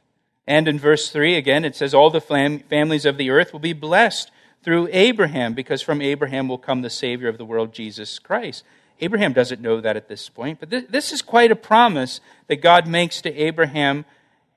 And 0.46 0.68
in 0.68 0.78
verse 0.78 1.10
3, 1.10 1.38
again, 1.38 1.64
it 1.64 1.78
says, 1.78 1.94
All 1.94 2.10
the 2.10 2.20
fam- 2.20 2.60
families 2.60 3.06
of 3.06 3.16
the 3.16 3.30
earth 3.30 3.54
will 3.54 3.62
be 3.62 3.72
blessed 3.72 4.32
through 4.62 4.90
Abraham, 4.92 5.54
because 5.54 5.82
from 5.82 6.02
Abraham 6.02 6.50
will 6.50 6.58
come 6.58 6.82
the 6.82 6.90
Savior 6.90 7.30
of 7.30 7.38
the 7.38 7.46
world, 7.46 7.72
Jesus 7.72 8.20
Christ. 8.20 8.66
Abraham 9.00 9.32
doesn't 9.32 9.62
know 9.62 9.80
that 9.80 9.96
at 9.96 10.10
this 10.10 10.28
point, 10.28 10.60
but 10.60 10.70
th- 10.70 10.88
this 10.90 11.14
is 11.14 11.22
quite 11.22 11.52
a 11.52 11.56
promise 11.56 12.20
that 12.48 12.58
God 12.58 12.88
makes 12.88 13.22
to 13.22 13.34
Abraham 13.34 14.04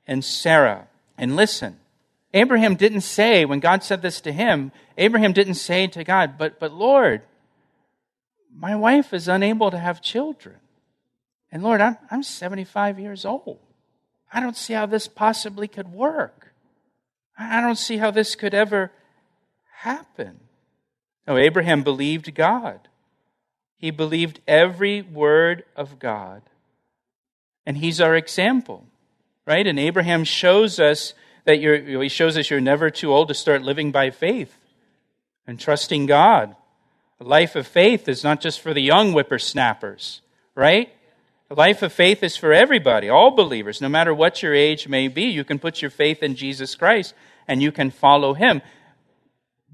and 0.09 0.25
Sarah. 0.25 0.89
And 1.17 1.37
listen, 1.37 1.79
Abraham 2.35 2.75
didn't 2.75 3.03
say, 3.03 3.45
when 3.45 3.61
God 3.61 3.85
said 3.85 4.03
this 4.03 4.21
to 4.23 4.33
him, 4.33 4.73
Abraham 4.97 5.33
didn't 5.33 5.55
say 5.55 5.87
to 5.87 6.03
God, 6.03 6.37
but, 6.37 6.59
but 6.59 6.73
Lord, 6.73 7.23
my 8.53 8.75
wife 8.75 9.15
is 9.15 9.29
unable 9.29 9.71
to 9.71 9.79
have 9.79 10.03
children. 10.03 10.57
And 11.53 11.63
Lord, 11.63 11.81
I'm, 11.81 11.97
I'm 12.11 12.23
75 12.23 12.99
years 12.99 13.25
old. 13.25 13.61
I 14.33 14.41
don't 14.41 14.57
see 14.57 14.75
how 14.75 14.87
this 14.87 15.07
possibly 15.09 15.69
could 15.69 15.93
work. 15.93 16.53
I 17.39 17.61
don't 17.61 17.79
see 17.79 17.99
how 17.99 18.11
this 18.11 18.35
could 18.35 18.53
ever 18.53 18.91
happen. 19.79 20.41
No, 21.27 21.37
Abraham 21.37 21.83
believed 21.83 22.35
God. 22.35 22.89
He 23.77 23.91
believed 23.91 24.41
every 24.47 25.03
word 25.03 25.65
of 25.77 25.99
God. 25.99 26.43
And 27.65 27.77
he's 27.77 28.01
our 28.01 28.17
example, 28.17 28.87
right? 29.49 29.67
And 29.67 29.79
Abraham 29.79 30.25
shows 30.25 30.79
us 30.79 31.15
that 31.47 31.59
you're, 31.59 32.03
he 32.03 32.11
shows 32.11 32.37
us 32.37 32.51
you're 32.51 32.61
never 32.61 32.91
too 32.91 33.11
old 33.11 33.29
to 33.29 33.35
start 33.35 33.63
living 33.63 33.91
by 33.91 34.11
faith 34.11 34.55
and 35.47 35.59
trusting 35.59 36.05
God. 36.05 36.55
A 37.19 37.25
life 37.25 37.57
of 37.57 37.67
faith 37.67 38.09
is 38.09 38.23
not 38.23 38.43
just 38.43 38.61
for 38.61 38.75
the 38.75 38.83
young 38.83 39.13
whippersnappers, 39.13 40.21
right? 40.55 40.93
A 41.49 41.55
life 41.55 41.83
of 41.83 41.95
faith 41.95 42.23
is 42.23 42.37
for 42.37 42.53
everybody, 42.53 43.09
all 43.09 43.31
believers, 43.31 43.81
no 43.81 43.89
matter 43.89 44.13
what 44.13 44.43
your 44.43 44.55
age 44.55 44.87
may 44.87 45.09
be. 45.09 45.23
You 45.23 45.45
can 45.45 45.59
put 45.59 45.81
your 45.81 45.91
faith 45.91 46.23
in 46.23 46.35
Jesus 46.35 46.75
Christ 46.75 47.15
and 47.49 47.63
you 47.63 47.73
can 47.73 47.91
follow 47.91 48.35
him. 48.35 48.61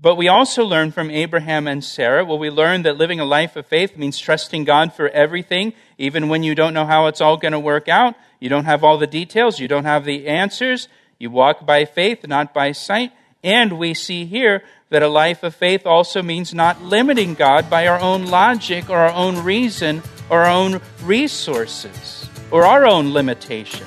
But 0.05 0.17
we 0.17 0.29
also 0.29 0.67
learn 0.67 0.93
from 0.93 1.11
Abraham 1.11 1.67
and 1.67 1.83
Sarah, 1.83 2.27
well, 2.27 2.39
we 2.39 2.51
learn 2.51 2.83
that 2.83 2.99
living 2.99 3.21
a 3.21 3.25
life 3.25 3.57
of 3.57 3.65
faith 3.65 3.97
means 3.97 4.19
trusting 4.19 4.65
God 4.65 4.93
for 4.93 5.09
everything, 5.09 5.73
even 5.97 6.29
when 6.29 6.43
you 6.43 6.55
don't 6.55 6.75
know 6.75 6.85
how 6.85 7.07
it's 7.07 7.23
all 7.23 7.39
going 7.39 7.53
to 7.53 7.59
work 7.59 7.89
out. 7.89 8.15
You 8.39 8.51
don't 8.51 8.67
have 8.67 8.85
all 8.85 8.99
the 8.99 9.07
details, 9.07 9.59
you 9.59 9.67
don't 9.67 9.87
have 9.87 10.05
the 10.05 10.29
answers. 10.29 10.89
You 11.19 11.31
walk 11.31 11.65
by 11.65 11.87
faith, 11.87 12.27
not 12.27 12.53
by 12.53 12.73
sight. 12.73 13.13
And 13.43 13.79
we 13.79 13.95
see 13.95 14.27
here 14.27 14.63
that 14.91 15.03
a 15.03 15.09
life 15.09 15.43
of 15.43 15.55
faith 15.55 15.87
also 15.87 16.23
means 16.23 16.53
not 16.53 16.83
limiting 16.83 17.33
God 17.33 17.71
by 17.71 17.87
our 17.87 17.99
own 17.99 18.27
logic 18.27 18.91
or 18.91 18.99
our 18.99 19.15
own 19.15 19.43
reason 19.43 20.03
or 20.29 20.43
our 20.43 20.51
own 20.51 20.83
resources 21.03 22.29
or 22.51 22.67
our 22.67 22.85
own 22.85 23.15
limitation. 23.15 23.87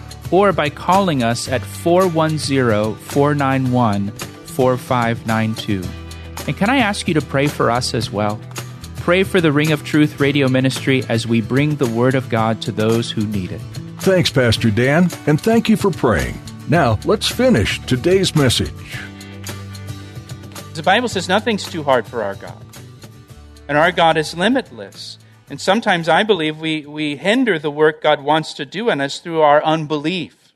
or 0.31 0.53
by 0.53 0.69
calling 0.69 1.21
us 1.21 1.47
at 1.47 1.61
410 1.61 2.95
491 2.95 4.11
4592. 4.11 5.83
And 6.47 6.57
can 6.57 6.69
I 6.69 6.77
ask 6.77 7.07
you 7.07 7.13
to 7.13 7.21
pray 7.21 7.47
for 7.47 7.69
us 7.69 7.93
as 7.93 8.09
well? 8.09 8.39
Pray 8.97 9.23
for 9.23 9.41
the 9.41 9.51
Ring 9.51 9.71
of 9.71 9.83
Truth 9.83 10.19
radio 10.19 10.47
ministry 10.47 11.03
as 11.09 11.27
we 11.27 11.41
bring 11.41 11.75
the 11.75 11.89
Word 11.89 12.15
of 12.15 12.29
God 12.29 12.61
to 12.63 12.71
those 12.71 13.11
who 13.11 13.25
need 13.27 13.51
it. 13.51 13.61
Thanks, 13.99 14.29
Pastor 14.29 14.71
Dan, 14.71 15.09
and 15.27 15.39
thank 15.39 15.69
you 15.69 15.77
for 15.77 15.91
praying. 15.91 16.39
Now, 16.69 16.99
let's 17.05 17.27
finish 17.27 17.79
today's 17.85 18.35
message. 18.35 18.71
The 20.73 20.83
Bible 20.83 21.09
says 21.09 21.27
nothing's 21.27 21.69
too 21.69 21.83
hard 21.83 22.07
for 22.07 22.23
our 22.23 22.35
God. 22.35 22.65
And 23.67 23.77
our 23.77 23.91
God 23.91 24.17
is 24.17 24.35
limitless. 24.35 25.17
And 25.51 25.59
sometimes 25.59 26.07
I 26.07 26.23
believe 26.23 26.59
we, 26.59 26.85
we 26.85 27.17
hinder 27.17 27.59
the 27.59 27.69
work 27.69 28.01
God 28.01 28.23
wants 28.23 28.53
to 28.53 28.65
do 28.65 28.89
in 28.89 29.01
us 29.01 29.19
through 29.19 29.41
our 29.41 29.61
unbelief. 29.61 30.53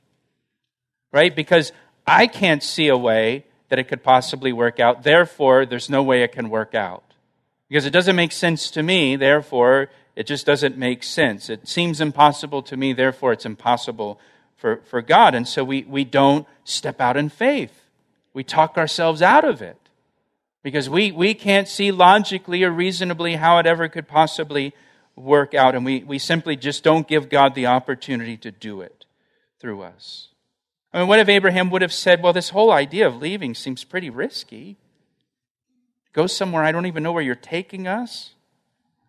Right? 1.12 1.36
Because 1.36 1.74
I 2.08 2.28
can't 2.28 2.64
see 2.64 2.88
a 2.88 2.96
way 2.96 3.44
that 3.68 3.78
it 3.78 3.90
could 3.90 4.04
possibly 4.04 4.54
work 4.54 4.80
out. 4.80 5.04
Therefore, 5.04 5.66
there's 5.66 5.90
no 5.90 6.02
way 6.02 6.24
it 6.24 6.32
can 6.32 6.50
work 6.50 6.74
out. 6.74 7.04
Because 7.68 7.86
it 7.86 7.90
doesn't 7.90 8.16
make 8.16 8.32
sense 8.32 8.72
to 8.72 8.84
me. 8.84 9.18
Therefore, 9.18 9.90
it 10.16 10.28
just 10.28 10.46
doesn't 10.46 10.78
make 10.78 11.04
sense. 11.04 11.50
It 11.50 11.68
seems 11.68 12.00
impossible 12.00 12.64
to 12.64 12.78
me. 12.78 12.94
Therefore, 12.94 13.34
it's 13.34 13.46
impossible 13.46 14.18
for, 14.56 14.78
for 14.86 15.02
God. 15.02 15.36
And 15.36 15.46
so 15.46 15.66
we, 15.66 15.84
we 15.84 16.06
don't 16.06 16.48
step 16.64 17.02
out 17.02 17.18
in 17.18 17.28
faith. 17.28 17.82
We 18.34 18.46
talk 18.46 18.78
ourselves 18.78 19.22
out 19.22 19.44
of 19.44 19.62
it 19.62 19.90
because 20.64 20.90
we, 20.90 21.12
we 21.12 21.34
can't 21.34 21.68
see 21.68 21.92
logically 21.92 22.64
or 22.64 22.72
reasonably 22.72 23.36
how 23.36 23.58
it 23.58 23.66
ever 23.66 23.90
could 23.90 24.08
possibly 24.08 24.74
work 25.16 25.54
out. 25.54 25.76
And 25.76 25.86
we, 25.86 26.04
we 26.04 26.20
simply 26.20 26.56
just 26.56 26.84
don't 26.84 27.08
give 27.08 27.30
God 27.30 27.56
the 27.56 27.68
opportunity 27.68 28.38
to 28.38 28.52
do 28.52 28.82
it 28.82 29.06
through 29.60 29.82
us. 29.82 30.30
I 30.94 31.00
mean, 31.00 31.08
what 31.08 31.20
if 31.20 31.28
Abraham 31.28 31.70
would 31.72 31.82
have 31.82 31.94
said, 31.94 32.24
Well, 32.24 32.34
this 32.34 32.50
whole 32.50 32.72
idea 32.72 33.08
of 33.08 33.18
leaving 33.18 33.54
seems 33.54 33.84
pretty 33.84 34.10
risky? 34.10 34.78
Go 36.14 36.28
somewhere 36.28 36.64
I 36.64 36.72
don't 36.72 36.86
even 36.86 37.04
know 37.04 37.12
where 37.12 37.24
you're 37.24 37.36
taking 37.36 37.88
us. 37.88 38.32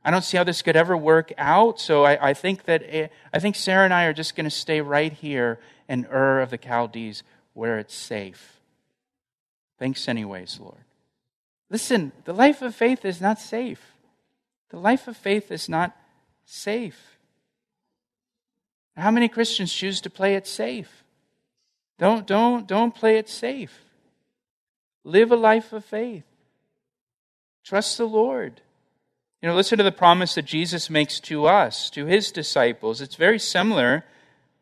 I 0.04 0.10
don't 0.10 0.22
see 0.22 0.36
how 0.36 0.44
this 0.44 0.62
could 0.62 0.76
ever 0.76 0.96
work 0.96 1.32
out. 1.38 1.80
So 1.80 2.04
I, 2.04 2.30
I 2.30 2.34
think 2.34 2.64
that 2.64 2.82
eh, 2.88 3.08
I 3.32 3.38
think 3.38 3.54
Sarah 3.54 3.84
and 3.84 3.94
I 3.94 4.04
are 4.04 4.12
just 4.12 4.34
going 4.34 4.44
to 4.44 4.50
stay 4.50 4.80
right 4.80 5.12
here 5.12 5.60
in 5.88 6.06
Ur 6.06 6.40
of 6.40 6.50
the 6.50 6.58
Chaldees 6.58 7.22
where 7.54 7.78
it's 7.78 7.94
safe. 7.94 8.60
Thanks, 9.78 10.08
anyways, 10.08 10.58
Lord. 10.60 10.84
Listen, 11.70 12.12
the 12.24 12.32
life 12.32 12.62
of 12.62 12.74
faith 12.74 13.04
is 13.04 13.20
not 13.20 13.38
safe. 13.38 13.95
The 14.70 14.78
life 14.78 15.08
of 15.08 15.16
faith 15.16 15.50
is 15.50 15.68
not 15.68 15.96
safe. 16.44 17.18
How 18.96 19.10
many 19.10 19.28
Christians 19.28 19.72
choose 19.72 20.00
to 20.02 20.10
play 20.10 20.34
it 20.34 20.46
safe? 20.46 21.04
Don't, 21.98 22.26
don't, 22.26 22.66
don't 22.66 22.94
play 22.94 23.18
it 23.18 23.28
safe. 23.28 23.80
Live 25.04 25.30
a 25.30 25.36
life 25.36 25.72
of 25.72 25.84
faith. 25.84 26.24
Trust 27.64 27.98
the 27.98 28.06
Lord. 28.06 28.60
You 29.42 29.48
know, 29.48 29.54
listen 29.54 29.78
to 29.78 29.84
the 29.84 29.92
promise 29.92 30.34
that 30.34 30.44
Jesus 30.44 30.88
makes 30.88 31.20
to 31.20 31.46
us, 31.46 31.90
to 31.90 32.06
his 32.06 32.32
disciples. 32.32 33.00
It's 33.00 33.16
very 33.16 33.38
similar 33.38 34.04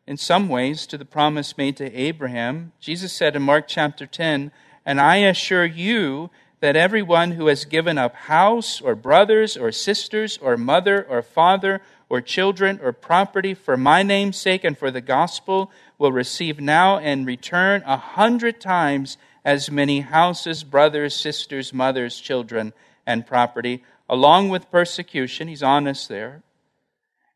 in 0.05 0.17
some 0.17 0.49
ways 0.49 0.85
to 0.87 0.97
the 0.97 1.05
promise 1.05 1.57
made 1.57 1.77
to 1.77 1.93
Abraham. 1.93 2.73
Jesus 2.79 3.13
said 3.13 3.35
in 3.35 3.41
Mark 3.41 3.67
chapter 3.67 4.05
10, 4.05 4.51
And 4.85 5.01
I 5.01 5.17
assure 5.17 5.65
you 5.65 6.29
that 6.59 6.75
everyone 6.75 7.31
who 7.31 7.47
has 7.47 7.65
given 7.65 7.97
up 7.97 8.15
house 8.15 8.79
or 8.81 8.95
brothers 8.95 9.57
or 9.57 9.71
sisters 9.71 10.37
or 10.41 10.57
mother 10.57 11.05
or 11.09 11.21
father 11.21 11.81
or 12.09 12.21
children 12.21 12.79
or 12.81 12.93
property 12.93 13.53
for 13.53 13.75
my 13.75 14.03
name's 14.03 14.37
sake 14.37 14.63
and 14.63 14.77
for 14.77 14.91
the 14.91 15.01
gospel 15.01 15.71
will 15.97 16.11
receive 16.11 16.59
now 16.59 16.97
and 16.97 17.25
return 17.25 17.83
a 17.85 17.97
hundred 17.97 18.61
times 18.61 19.17
as 19.43 19.69
many 19.69 19.99
houses, 19.99 20.63
brothers, 20.63 21.15
sisters, 21.15 21.73
mothers, 21.73 22.19
children, 22.19 22.73
and 23.05 23.27
property, 23.27 23.83
along 24.09 24.49
with 24.49 24.71
persecution. 24.71 25.47
He's 25.47 25.63
honest 25.63 26.09
there. 26.09 26.41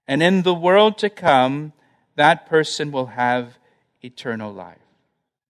And 0.08 0.24
in 0.24 0.42
the 0.42 0.56
world 0.56 0.98
to 1.00 1.10
come, 1.10 1.74
that 2.16 2.48
person 2.48 2.92
will 2.92 3.08
have 3.08 3.60
eternal 4.02 4.52
life. 4.52 4.78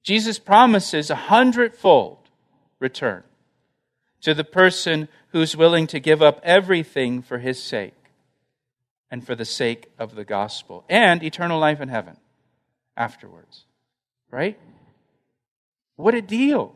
Jesus 0.04 0.40
promises 0.40 1.10
a 1.10 1.16
hundredfold 1.16 2.18
return 2.80 3.24
to 4.22 4.34
the 4.34 4.44
person 4.44 5.08
who's 5.32 5.56
willing 5.56 5.88
to 5.88 6.00
give 6.00 6.22
up 6.22 6.40
everything 6.44 7.22
for 7.22 7.40
his 7.40 7.62
sake 7.62 7.94
and 9.12 9.26
for 9.26 9.36
the 9.36 9.46
sake 9.46 9.88
of 9.98 10.16
the 10.16 10.26
gospel 10.26 10.84
and 10.90 11.24
eternal 11.24 11.60
life 11.60 11.82
in 11.82 11.90
heaven 11.90 12.18
afterwards. 12.96 13.66
Right? 14.32 14.60
What 15.96 16.14
a 16.14 16.22
deal. 16.22 16.76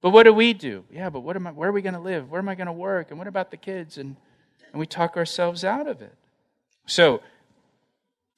But 0.00 0.10
what 0.10 0.22
do 0.22 0.32
we 0.32 0.52
do? 0.52 0.84
Yeah, 0.90 1.10
but 1.10 1.20
what 1.20 1.36
am 1.36 1.46
I, 1.46 1.52
where 1.52 1.68
are 1.68 1.72
we 1.72 1.82
going 1.82 1.94
to 1.94 2.00
live? 2.00 2.30
Where 2.30 2.38
am 2.40 2.48
I 2.48 2.54
going 2.54 2.66
to 2.66 2.72
work? 2.72 3.10
And 3.10 3.18
what 3.18 3.26
about 3.26 3.50
the 3.50 3.56
kids? 3.56 3.98
And, 3.98 4.16
and 4.72 4.78
we 4.78 4.86
talk 4.86 5.16
ourselves 5.16 5.64
out 5.64 5.88
of 5.88 6.00
it. 6.02 6.14
So 6.86 7.20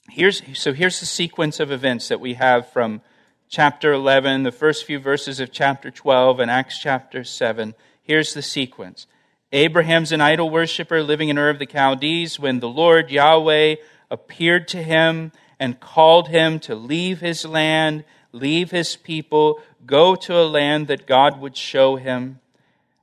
here's, 0.09 0.43
so 0.59 0.73
here's 0.73 1.01
the 1.01 1.07
sequence 1.07 1.61
of 1.61 1.71
events 1.71 2.09
that 2.09 2.21
we 2.21 2.35
have 2.35 2.73
from 2.73 3.03
chapter 3.49 3.93
11, 3.93 4.43
the 4.43 4.53
first 4.53 4.85
few 4.85 4.99
verses 4.99 5.41
of 5.41 5.51
chapter 5.51 5.91
12, 5.91 6.41
and 6.41 6.51
Acts 6.51 6.79
chapter 6.79 7.25
7. 7.25 7.75
Here's 8.03 8.35
the 8.35 8.43
sequence. 8.43 9.07
Abraham's 9.53 10.13
an 10.13 10.21
idol 10.21 10.51
worshiper 10.51 11.03
living 11.03 11.31
in 11.31 11.39
Ur 11.39 11.49
of 11.49 11.59
the 11.59 11.67
Chaldees 11.67 12.39
when 12.39 12.61
the 12.61 12.69
Lord 12.69 13.11
Yahweh 13.11 13.77
appeared 14.11 14.69
to 14.69 14.83
him 14.83 15.33
and 15.59 15.81
called 15.81 16.29
him 16.29 16.61
to 16.61 16.75
leave 16.75 17.21
his 17.21 17.47
land, 17.47 18.05
leave 18.33 18.71
his 18.71 18.97
people, 18.97 19.61
go 19.87 20.15
to 20.15 20.39
a 20.39 20.45
land 20.45 20.87
that 20.89 21.07
God 21.07 21.41
would 21.41 21.57
show 21.57 21.97
him. 21.97 22.41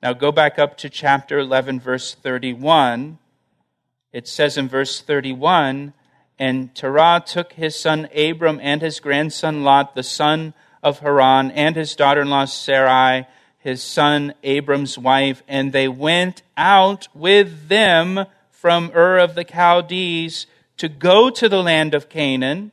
Now 0.04 0.14
go 0.14 0.32
back 0.32 0.60
up 0.60 0.78
to 0.78 0.90
chapter 0.90 1.40
11, 1.40 1.80
verse 1.80 2.14
31. 2.14 3.18
It 4.14 4.28
says 4.28 4.58
in 4.58 4.70
verse 4.70 5.02
31 5.02 5.94
And 6.38 6.74
Terah 6.76 7.24
took 7.26 7.54
his 7.54 7.76
son 7.76 8.10
Abram 8.16 8.60
and 8.62 8.82
his 8.82 9.00
grandson 9.00 9.64
Lot, 9.64 9.96
the 9.96 10.04
son 10.04 10.54
of 10.84 11.00
Haran, 11.00 11.52
and 11.52 11.76
his 11.76 11.96
daughter 11.96 12.22
in 12.22 12.30
law 12.30 12.46
Sarai 12.46 13.26
his 13.66 13.82
son 13.82 14.32
Abram's 14.44 14.96
wife, 14.96 15.42
and 15.48 15.74
they 15.74 15.88
went 15.88 16.44
out 16.56 17.08
with 17.16 17.68
them 17.68 18.28
from 18.52 18.92
Ur 18.96 19.18
of 19.18 19.34
the 19.34 19.44
Chaldees 19.44 20.46
to 20.78 20.88
go 20.88 21.32
to 21.32 21.50
the 21.50 21.64
land 21.64 21.96
of 21.96 22.08
Canaan. 22.08 22.72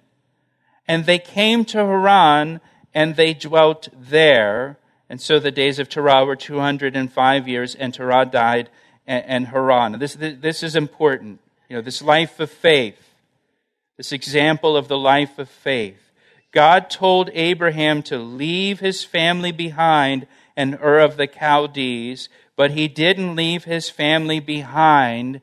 And 0.86 1.06
they 1.06 1.18
came 1.18 1.64
to 1.64 1.78
Haran, 1.78 2.60
and 2.92 3.16
they 3.16 3.32
dwelt 3.32 3.88
there. 3.98 4.76
And 5.08 5.18
so 5.18 5.38
the 5.38 5.50
days 5.50 5.78
of 5.78 5.88
Terah 5.88 6.26
were 6.26 6.36
205 6.36 7.48
years, 7.48 7.74
and 7.74 7.94
Terah 7.94 8.26
died, 8.26 8.68
and, 9.06 9.46
Haran. 9.46 9.98
This, 9.98 10.14
this 10.14 10.62
is 10.62 10.76
important. 10.76 11.40
You 11.70 11.76
know, 11.76 11.82
this 11.82 12.02
life 12.02 12.38
of 12.38 12.50
faith, 12.50 13.11
this 14.02 14.10
example 14.10 14.76
of 14.76 14.88
the 14.88 14.98
life 14.98 15.38
of 15.38 15.48
faith. 15.48 16.10
God 16.50 16.90
told 16.90 17.30
Abraham 17.34 18.02
to 18.02 18.18
leave 18.18 18.80
his 18.80 19.04
family 19.04 19.52
behind 19.52 20.26
and 20.56 20.76
Ur 20.82 20.98
of 20.98 21.16
the 21.16 21.28
Chaldees, 21.28 22.28
but 22.56 22.72
he 22.72 22.88
didn't 22.88 23.36
leave 23.36 23.62
his 23.62 23.88
family 23.88 24.40
behind 24.40 25.40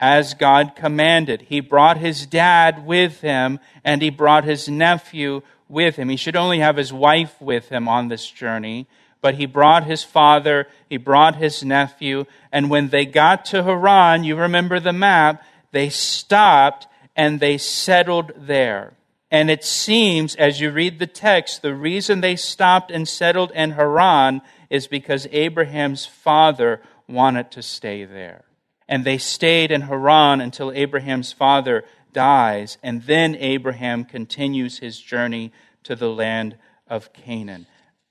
as 0.00 0.32
God 0.32 0.74
commanded. 0.74 1.42
He 1.42 1.60
brought 1.60 1.98
his 1.98 2.24
dad 2.24 2.86
with 2.86 3.20
him 3.20 3.60
and 3.84 4.00
he 4.00 4.08
brought 4.08 4.44
his 4.44 4.66
nephew 4.66 5.42
with 5.68 5.96
him. 5.96 6.08
He 6.08 6.16
should 6.16 6.36
only 6.36 6.60
have 6.60 6.78
his 6.78 6.94
wife 6.94 7.38
with 7.38 7.68
him 7.68 7.86
on 7.86 8.08
this 8.08 8.26
journey, 8.30 8.86
but 9.20 9.34
he 9.34 9.44
brought 9.44 9.84
his 9.84 10.02
father, 10.02 10.68
he 10.88 10.96
brought 10.96 11.36
his 11.36 11.62
nephew, 11.62 12.24
and 12.50 12.70
when 12.70 12.88
they 12.88 13.04
got 13.04 13.44
to 13.46 13.62
Haran, 13.62 14.24
you 14.24 14.36
remember 14.36 14.80
the 14.80 14.94
map, 14.94 15.44
they 15.70 15.90
stopped 15.90 16.86
and 17.16 17.40
they 17.40 17.58
settled 17.58 18.32
there. 18.36 18.94
And 19.30 19.50
it 19.50 19.64
seems, 19.64 20.34
as 20.34 20.60
you 20.60 20.70
read 20.70 20.98
the 20.98 21.06
text, 21.06 21.62
the 21.62 21.74
reason 21.74 22.20
they 22.20 22.36
stopped 22.36 22.90
and 22.90 23.08
settled 23.08 23.52
in 23.52 23.72
Haran 23.72 24.42
is 24.68 24.88
because 24.88 25.28
Abraham's 25.30 26.04
father 26.04 26.80
wanted 27.08 27.50
to 27.52 27.62
stay 27.62 28.04
there. 28.04 28.44
And 28.88 29.04
they 29.04 29.18
stayed 29.18 29.70
in 29.70 29.82
Haran 29.82 30.40
until 30.40 30.72
Abraham's 30.72 31.32
father 31.32 31.84
dies, 32.12 32.76
and 32.82 33.02
then 33.02 33.36
Abraham 33.36 34.04
continues 34.04 34.78
his 34.78 34.98
journey 34.98 35.52
to 35.84 35.94
the 35.94 36.10
land 36.10 36.56
of 36.88 37.12
Canaan. 37.12 37.66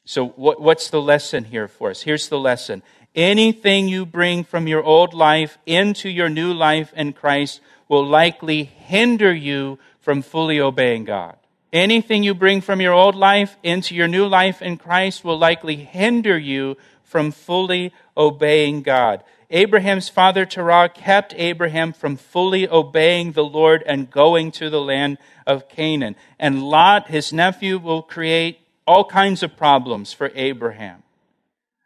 So, 0.05 0.27
what, 0.29 0.61
what's 0.61 0.89
the 0.89 1.01
lesson 1.01 1.43
here 1.43 1.67
for 1.67 1.89
us? 1.91 2.01
Here's 2.01 2.29
the 2.29 2.39
lesson 2.39 2.81
anything 3.13 3.87
you 3.87 4.05
bring 4.05 4.43
from 4.43 4.67
your 4.67 4.83
old 4.83 5.13
life 5.13 5.57
into 5.65 6.09
your 6.09 6.29
new 6.29 6.53
life 6.53 6.93
in 6.95 7.13
Christ 7.13 7.59
will 7.89 8.05
likely 8.05 8.63
hinder 8.63 9.33
you 9.33 9.77
from 9.99 10.21
fully 10.21 10.61
obeying 10.61 11.03
God. 11.03 11.35
Anything 11.73 12.23
you 12.23 12.33
bring 12.33 12.61
from 12.61 12.79
your 12.79 12.93
old 12.93 13.15
life 13.15 13.57
into 13.61 13.93
your 13.93 14.07
new 14.07 14.25
life 14.25 14.61
in 14.61 14.77
Christ 14.77 15.25
will 15.25 15.37
likely 15.37 15.75
hinder 15.75 16.37
you 16.37 16.77
from 17.03 17.31
fully 17.31 17.91
obeying 18.15 18.81
God. 18.81 19.23
Abraham's 19.51 20.09
father 20.09 20.45
Terah 20.45 20.89
kept 20.89 21.33
Abraham 21.35 21.91
from 21.91 22.15
fully 22.15 22.69
obeying 22.69 23.31
the 23.31 23.43
Lord 23.43 23.83
and 23.85 24.09
going 24.09 24.51
to 24.53 24.69
the 24.69 24.81
land 24.81 25.17
of 25.47 25.67
Canaan. 25.67 26.15
And 26.37 26.63
Lot, 26.63 27.07
his 27.07 27.33
nephew, 27.33 27.79
will 27.79 28.03
create 28.03 28.59
all 28.85 29.05
kinds 29.05 29.41
of 29.41 29.57
problems 29.57 30.13
for 30.13 30.31
Abraham 30.35 31.03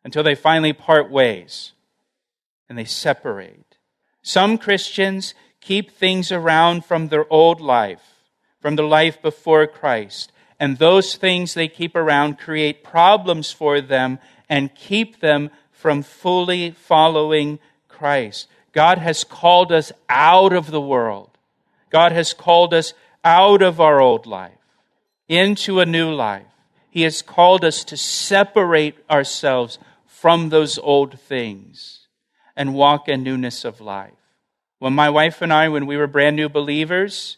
until 0.04 0.24
they 0.24 0.36
finally 0.36 0.74
part 0.74 1.10
ways 1.10 1.72
and 2.68 2.78
they 2.78 2.86
separate. 2.86 3.78
Some 4.22 4.58
Christians 4.58 5.34
keep 5.63 5.91
things 5.91 6.32
around 6.32 6.86
from 6.86 7.08
their 7.08 7.32
old 7.32 7.60
life 7.60 8.13
from 8.63 8.78
the 8.78 8.84
life 8.84 9.21
before 9.21 9.67
Christ. 9.67 10.32
And 10.58 10.78
those 10.78 11.17
things 11.17 11.54
they 11.54 11.67
keep 11.67 11.97
around 11.97 12.39
create 12.39 12.82
problems 12.82 13.52
for 13.52 13.82
them 13.82 14.19
and 14.47 14.73
keep 14.73 15.19
them 15.19 15.52
from 15.73 16.02
fully 16.02 16.71
following 16.71 17.60
Christ. 17.89 18.47
God 18.71 18.99
has 18.99 19.26
called 19.26 19.73
us 19.73 19.91
out 20.08 20.54
of 20.54 20.71
the 20.71 20.80
world. 20.80 21.30
God 21.89 22.13
has 22.13 22.34
called 22.34 22.73
us 22.73 22.93
out 23.26 23.62
of 23.62 23.82
our 23.82 23.99
old 23.99 24.26
life 24.26 24.54
into 25.28 25.82
a 25.82 25.86
new 25.86 26.13
life. 26.13 26.47
He 26.89 27.02
has 27.02 27.21
called 27.21 27.65
us 27.65 27.84
to 27.84 27.97
separate 27.97 28.95
ourselves 29.10 29.78
from 30.06 30.49
those 30.49 30.80
old 30.80 31.19
things 31.19 32.08
and 32.56 32.73
walk 32.73 33.10
in 33.10 33.23
newness 33.23 33.65
of 33.65 33.82
life. 33.82 34.23
When 34.84 34.91
my 34.91 35.10
wife 35.10 35.41
and 35.41 35.54
I, 35.54 35.69
when 35.69 35.86
we 35.86 35.96
were 35.96 36.08
brand 36.08 36.36
new 36.36 36.50
believers, 36.50 37.38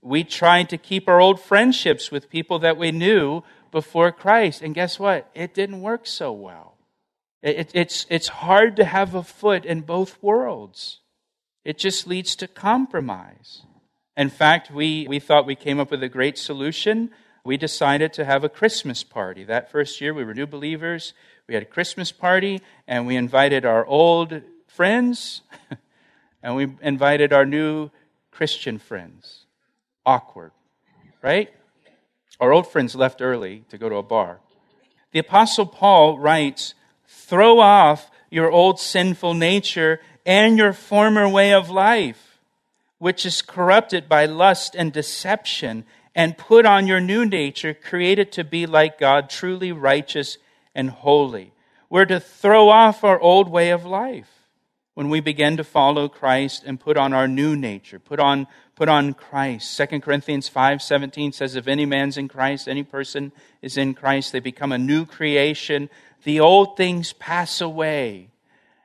we 0.00 0.24
tried 0.24 0.70
to 0.70 0.78
keep 0.78 1.06
our 1.06 1.20
old 1.20 1.38
friendships 1.38 2.10
with 2.10 2.30
people 2.30 2.58
that 2.60 2.78
we 2.78 2.92
knew 2.92 3.42
before 3.70 4.10
Christ. 4.10 4.62
And 4.62 4.74
guess 4.74 4.98
what? 4.98 5.30
It 5.34 5.52
didn't 5.52 5.82
work 5.82 6.06
so 6.06 6.32
well. 6.32 6.78
It, 7.42 7.70
it's, 7.74 8.06
it's 8.08 8.28
hard 8.28 8.74
to 8.76 8.86
have 8.86 9.14
a 9.14 9.22
foot 9.22 9.66
in 9.66 9.82
both 9.82 10.16
worlds. 10.22 11.00
It 11.62 11.76
just 11.76 12.06
leads 12.06 12.34
to 12.36 12.48
compromise. 12.48 13.64
In 14.16 14.30
fact, 14.30 14.70
we, 14.70 15.06
we 15.10 15.20
thought 15.20 15.44
we 15.44 15.56
came 15.56 15.78
up 15.78 15.90
with 15.90 16.02
a 16.02 16.08
great 16.08 16.38
solution. 16.38 17.10
We 17.44 17.58
decided 17.58 18.14
to 18.14 18.24
have 18.24 18.44
a 18.44 18.48
Christmas 18.48 19.04
party. 19.04 19.44
That 19.44 19.70
first 19.70 20.00
year, 20.00 20.14
we 20.14 20.24
were 20.24 20.32
new 20.32 20.46
believers. 20.46 21.12
We 21.48 21.52
had 21.52 21.64
a 21.64 21.66
Christmas 21.66 22.12
party, 22.12 22.62
and 22.86 23.06
we 23.06 23.14
invited 23.14 23.66
our 23.66 23.84
old 23.84 24.40
friends, 24.66 25.42
and 26.42 26.56
we 26.56 26.68
invited 26.80 27.32
our 27.32 27.46
new 27.46 27.90
Christian 28.30 28.78
friends 28.78 29.46
awkward, 30.06 30.52
right? 31.22 31.50
Our 32.40 32.52
old 32.52 32.66
friends 32.66 32.94
left 32.94 33.20
early 33.20 33.64
to 33.68 33.78
go 33.78 33.88
to 33.88 33.96
a 33.96 34.02
bar. 34.02 34.40
The 35.12 35.18
Apostle 35.18 35.66
Paul 35.66 36.18
writes, 36.18 36.74
Throw 37.06 37.58
off 37.58 38.10
your 38.30 38.50
old 38.50 38.78
sinful 38.80 39.34
nature 39.34 40.00
and 40.24 40.56
your 40.56 40.72
former 40.72 41.28
way 41.28 41.52
of 41.52 41.70
life, 41.70 42.38
which 42.98 43.26
is 43.26 43.42
corrupted 43.42 44.08
by 44.08 44.26
lust 44.26 44.74
and 44.74 44.92
deception, 44.92 45.84
and 46.14 46.38
put 46.38 46.66
on 46.66 46.86
your 46.86 47.00
new 47.00 47.24
nature, 47.24 47.74
created 47.74 48.32
to 48.32 48.44
be 48.44 48.66
like 48.66 48.98
God, 48.98 49.30
truly 49.30 49.72
righteous 49.72 50.38
and 50.74 50.90
holy. 50.90 51.52
We're 51.90 52.06
to 52.06 52.20
throw 52.20 52.68
off 52.68 53.04
our 53.04 53.20
old 53.20 53.48
way 53.48 53.70
of 53.70 53.84
life. 53.84 54.37
When 54.98 55.10
we 55.10 55.20
begin 55.20 55.56
to 55.56 55.62
follow 55.62 56.08
Christ 56.08 56.64
and 56.66 56.80
put 56.80 56.96
on 56.96 57.12
our 57.12 57.28
new 57.28 57.54
nature, 57.54 58.00
put 58.00 58.18
on, 58.18 58.48
put 58.74 58.88
on 58.88 59.14
Christ. 59.14 59.76
2 59.76 60.00
Corinthians 60.00 60.50
5:17 60.50 61.32
says 61.32 61.54
if 61.54 61.68
any 61.68 61.86
man's 61.86 62.18
in 62.18 62.26
Christ, 62.26 62.66
any 62.66 62.82
person 62.82 63.30
is 63.62 63.76
in 63.76 63.94
Christ, 63.94 64.32
they 64.32 64.40
become 64.40 64.72
a 64.72 64.76
new 64.76 65.06
creation. 65.06 65.88
The 66.24 66.40
old 66.40 66.76
things 66.76 67.12
pass 67.12 67.60
away 67.60 68.30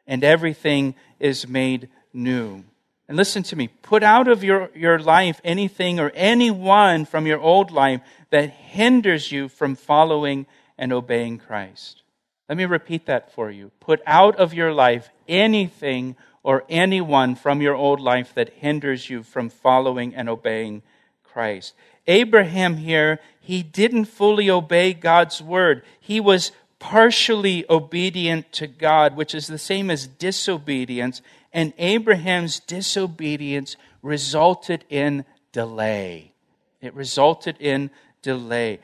and 0.05 0.23
everything 0.23 0.93
is 1.19 1.47
made 1.47 1.89
new. 2.13 2.63
And 3.07 3.17
listen 3.17 3.41
to 3.41 3.55
me, 3.55 3.69
put 3.69 4.03
out 4.03 4.27
of 4.27 4.43
your, 4.43 4.69
your 4.75 4.99
life 4.99 5.41
anything 5.43 5.99
or 5.99 6.11
anyone 6.13 7.05
from 7.05 7.25
your 7.25 7.39
old 7.39 7.71
life 7.71 8.01
that 8.29 8.51
hinders 8.51 9.31
you 9.31 9.49
from 9.49 9.75
following 9.75 10.45
and 10.77 10.93
obeying 10.93 11.39
Christ. 11.39 12.02
Let 12.49 12.57
me 12.57 12.65
repeat 12.65 13.05
that 13.05 13.33
for 13.33 13.49
you. 13.49 13.71
Put 13.79 14.01
out 14.05 14.35
of 14.35 14.53
your 14.53 14.73
life 14.73 15.09
anything 15.27 16.15
or 16.43 16.65
anyone 16.67 17.35
from 17.35 17.61
your 17.61 17.75
old 17.75 17.99
life 17.99 18.33
that 18.35 18.53
hinders 18.53 19.09
you 19.09 19.23
from 19.23 19.49
following 19.49 20.13
and 20.13 20.27
obeying 20.27 20.83
Christ. 21.23 21.73
Abraham 22.05 22.77
here, 22.77 23.19
he 23.39 23.63
didn't 23.63 24.05
fully 24.05 24.49
obey 24.49 24.93
God's 24.93 25.41
word. 25.41 25.83
He 25.99 26.19
was 26.19 26.51
partially 26.79 27.65
obedient 27.69 28.51
to 28.51 28.67
God, 28.67 29.15
which 29.15 29.33
is 29.33 29.47
the 29.47 29.57
same 29.57 29.89
as 29.89 30.05
disobedience. 30.05 31.21
And 31.53 31.71
Abraham's 31.77 32.59
disobedience 32.59 33.77
resulted 34.01 34.83
in 34.89 35.23
delay. 35.53 36.33
It 36.81 36.93
resulted 36.93 37.55
in 37.61 37.89
delay. 38.21 38.79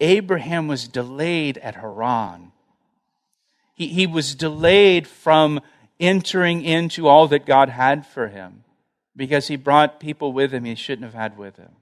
Abraham 0.00 0.66
was 0.66 0.88
delayed 0.88 1.56
at 1.58 1.76
Haran. 1.76 2.50
He, 3.76 3.88
he 3.88 4.06
was 4.06 4.34
delayed 4.34 5.06
from 5.06 5.60
entering 6.00 6.64
into 6.64 7.06
all 7.06 7.28
that 7.28 7.46
God 7.46 7.68
had 7.68 8.06
for 8.06 8.28
him 8.28 8.64
because 9.14 9.48
he 9.48 9.56
brought 9.56 10.00
people 10.00 10.32
with 10.32 10.52
him 10.52 10.64
he 10.64 10.74
shouldn't 10.74 11.04
have 11.04 11.14
had 11.14 11.38
with 11.38 11.56
him. 11.56 11.72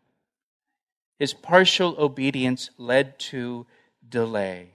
His 1.19 1.33
partial 1.33 1.95
obedience 1.99 2.71
led 2.77 3.19
to 3.21 3.67
delay. 4.07 4.71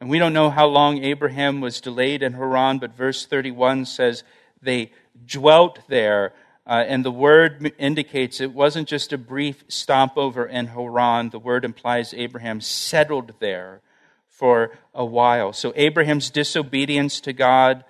And 0.00 0.08
we 0.08 0.18
don't 0.18 0.32
know 0.32 0.50
how 0.50 0.66
long 0.66 1.04
Abraham 1.04 1.60
was 1.60 1.80
delayed 1.80 2.22
in 2.22 2.32
Haran, 2.32 2.78
but 2.78 2.96
verse 2.96 3.26
31 3.26 3.84
says 3.84 4.24
they 4.60 4.90
dwelt 5.26 5.80
there. 5.88 6.32
Uh, 6.66 6.84
and 6.86 7.04
the 7.04 7.10
word 7.10 7.72
indicates 7.78 8.40
it 8.40 8.52
wasn't 8.52 8.88
just 8.88 9.12
a 9.12 9.18
brief 9.18 9.64
stopover 9.68 10.46
in 10.46 10.68
Haran. 10.68 11.30
The 11.30 11.38
word 11.38 11.64
implies 11.64 12.14
Abraham 12.14 12.62
settled 12.62 13.34
there 13.38 13.82
for 14.42 14.72
a 14.92 15.04
while. 15.04 15.52
So 15.52 15.72
Abraham's 15.76 16.28
disobedience 16.28 17.20
to 17.20 17.32
God 17.32 17.84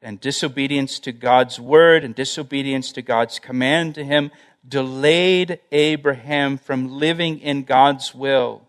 and 0.00 0.18
disobedience 0.18 0.98
to 1.00 1.12
God's 1.12 1.60
word 1.60 2.02
and 2.02 2.14
disobedience 2.14 2.92
to 2.92 3.02
God's 3.02 3.38
command 3.38 3.96
to 3.96 4.04
him 4.06 4.30
delayed 4.66 5.60
Abraham 5.70 6.56
from 6.56 6.88
living 6.88 7.40
in 7.40 7.64
God's 7.64 8.14
will. 8.14 8.62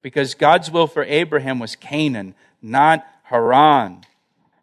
Because 0.00 0.34
God's 0.34 0.70
will 0.70 0.86
for 0.86 1.02
Abraham 1.02 1.58
was 1.58 1.74
Canaan, 1.74 2.36
not 2.62 3.04
Haran. 3.24 4.04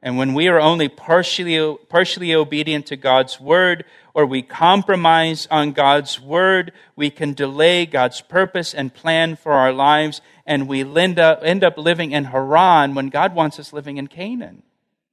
And 0.02 0.18
when 0.18 0.34
we 0.34 0.48
are 0.48 0.62
only 0.62 0.88
partially, 0.88 1.76
partially 1.90 2.34
obedient 2.34 2.86
to 2.86 2.96
God's 2.96 3.38
word, 3.38 3.84
or 4.14 4.26
we 4.26 4.42
compromise 4.42 5.48
on 5.50 5.72
God's 5.72 6.20
word, 6.20 6.72
we 6.96 7.10
can 7.10 7.34
delay 7.34 7.86
God's 7.86 8.22
purpose 8.22 8.74
and 8.74 8.94
plan 8.94 9.36
for 9.36 9.54
our 9.54 9.72
lives, 9.72 10.22
and 10.46 10.68
we 10.68 10.82
end 10.84 11.20
up, 11.20 11.78
living 11.78 12.12
in 12.12 12.26
Haran 12.26 12.96
when 12.96 13.10
God 13.10 13.34
wants 13.36 13.60
us 13.60 13.74
living 13.74 13.98
in 13.98 14.08
Canaan. 14.08 14.64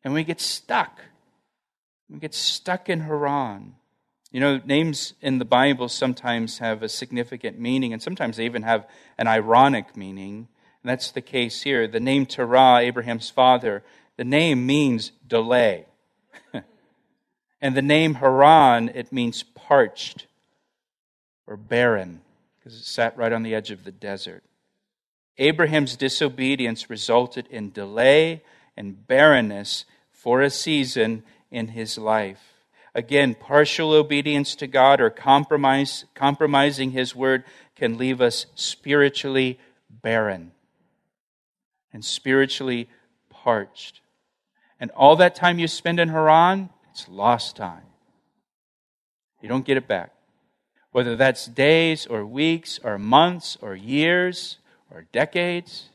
And 0.04 0.14
we 0.14 0.24
get 0.24 0.40
stuck. 0.40 1.00
We 2.08 2.18
get 2.18 2.34
stuck 2.34 2.88
in 2.88 3.00
Haran. 3.00 3.74
You 4.30 4.40
know, 4.40 4.60
names 4.64 5.14
in 5.22 5.38
the 5.38 5.44
Bible 5.44 5.88
sometimes 5.88 6.58
have 6.58 6.82
a 6.82 6.88
significant 6.88 7.58
meaning, 7.58 7.92
and 7.92 8.02
sometimes 8.02 8.36
they 8.36 8.44
even 8.44 8.62
have 8.62 8.86
an 9.16 9.26
ironic 9.26 9.96
meaning. 9.96 10.48
And 10.82 10.90
that's 10.90 11.10
the 11.10 11.20
case 11.20 11.62
here. 11.62 11.88
The 11.88 12.00
name 12.00 12.26
Terah, 12.26 12.78
Abraham's 12.78 13.30
father, 13.30 13.82
the 14.16 14.24
name 14.24 14.66
means 14.66 15.12
delay. 15.26 15.86
And 17.60 17.76
the 17.76 17.82
name 17.82 18.14
Haran, 18.14 18.90
it 18.94 19.12
means 19.12 19.42
parched 19.42 20.26
or 21.46 21.56
barren, 21.56 22.20
because 22.58 22.78
it 22.78 22.84
sat 22.84 23.16
right 23.16 23.32
on 23.32 23.42
the 23.42 23.54
edge 23.54 23.70
of 23.70 23.84
the 23.84 23.92
desert. 23.92 24.44
Abraham's 25.38 25.96
disobedience 25.96 26.90
resulted 26.90 27.46
in 27.48 27.70
delay 27.70 28.42
and 28.76 29.06
barrenness 29.06 29.84
for 30.10 30.42
a 30.42 30.50
season 30.50 31.22
in 31.50 31.68
his 31.68 31.96
life. 31.96 32.54
Again, 32.94 33.34
partial 33.34 33.92
obedience 33.92 34.54
to 34.56 34.66
God 34.66 35.00
or 35.00 35.10
compromise, 35.10 36.04
compromising 36.14 36.90
his 36.90 37.14
word 37.14 37.44
can 37.76 37.96
leave 37.96 38.20
us 38.20 38.46
spiritually 38.54 39.58
barren 39.88 40.52
and 41.92 42.04
spiritually 42.04 42.88
parched. 43.30 44.00
And 44.80 44.90
all 44.92 45.16
that 45.16 45.34
time 45.34 45.58
you 45.58 45.68
spend 45.68 46.00
in 46.00 46.08
Haran, 46.08 46.70
it's 46.98 47.08
lost 47.08 47.54
time. 47.54 47.84
You 49.40 49.48
don't 49.48 49.64
get 49.64 49.76
it 49.76 49.86
back. 49.86 50.12
Whether 50.90 51.14
that's 51.14 51.46
days 51.46 52.06
or 52.06 52.26
weeks 52.26 52.80
or 52.82 52.98
months 52.98 53.56
or 53.62 53.76
years 53.76 54.58
or 54.90 55.06
decades, 55.12 55.90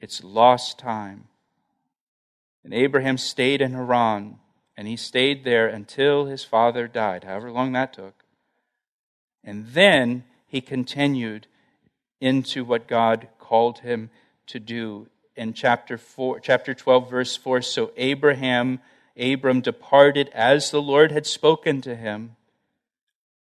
it's 0.00 0.24
lost 0.24 0.78
time. 0.78 1.24
And 2.64 2.72
Abraham 2.72 3.18
stayed 3.18 3.60
in 3.60 3.72
Haran, 3.72 4.38
and 4.78 4.88
he 4.88 4.96
stayed 4.96 5.44
there 5.44 5.66
until 5.66 6.24
his 6.24 6.42
father 6.42 6.88
died, 6.88 7.24
however 7.24 7.50
long 7.50 7.72
that 7.72 7.92
took. 7.92 8.24
And 9.44 9.66
then 9.68 10.24
he 10.46 10.62
continued 10.62 11.48
into 12.18 12.64
what 12.64 12.88
God 12.88 13.28
called 13.38 13.80
him 13.80 14.08
to 14.46 14.58
do 14.58 15.08
in 15.36 15.52
chapter 15.52 15.98
4 15.98 16.40
chapter 16.40 16.74
12 16.74 17.10
verse 17.10 17.36
4 17.36 17.62
so 17.62 17.92
Abraham 17.96 18.80
Abram 19.20 19.60
departed 19.60 20.30
as 20.34 20.70
the 20.70 20.82
Lord 20.82 21.12
had 21.12 21.26
spoken 21.26 21.80
to 21.82 21.94
him, 21.94 22.36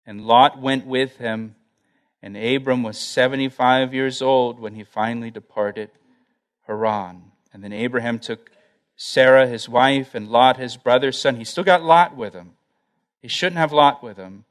and 0.06 0.26
Lot 0.26 0.62
went 0.62 0.86
with 0.86 1.18
him. 1.18 1.56
And 2.22 2.36
Abram 2.36 2.82
was 2.82 2.98
75 2.98 3.94
years 3.94 4.22
old 4.22 4.60
when 4.60 4.74
he 4.74 4.84
finally 4.84 5.30
departed 5.30 5.92
Haran. 6.66 7.32
And 7.54 7.64
then 7.64 7.72
Abraham 7.72 8.18
took 8.18 8.50
Sarah, 8.96 9.48
his 9.48 9.70
wife, 9.70 10.16
and 10.16 10.28
Lot, 10.28 10.58
his 10.58 10.78
brother's 10.78 11.20
son. 11.20 11.36
He 11.36 11.44
still 11.44 11.64
got 11.64 11.84
Lot 11.84 12.18
with 12.18 12.34
him. 12.34 12.54
He 13.22 13.28
shouldn't 13.28 13.60
have 13.60 13.72
Lot 13.72 14.02
with 14.02 14.18
him. 14.18 14.46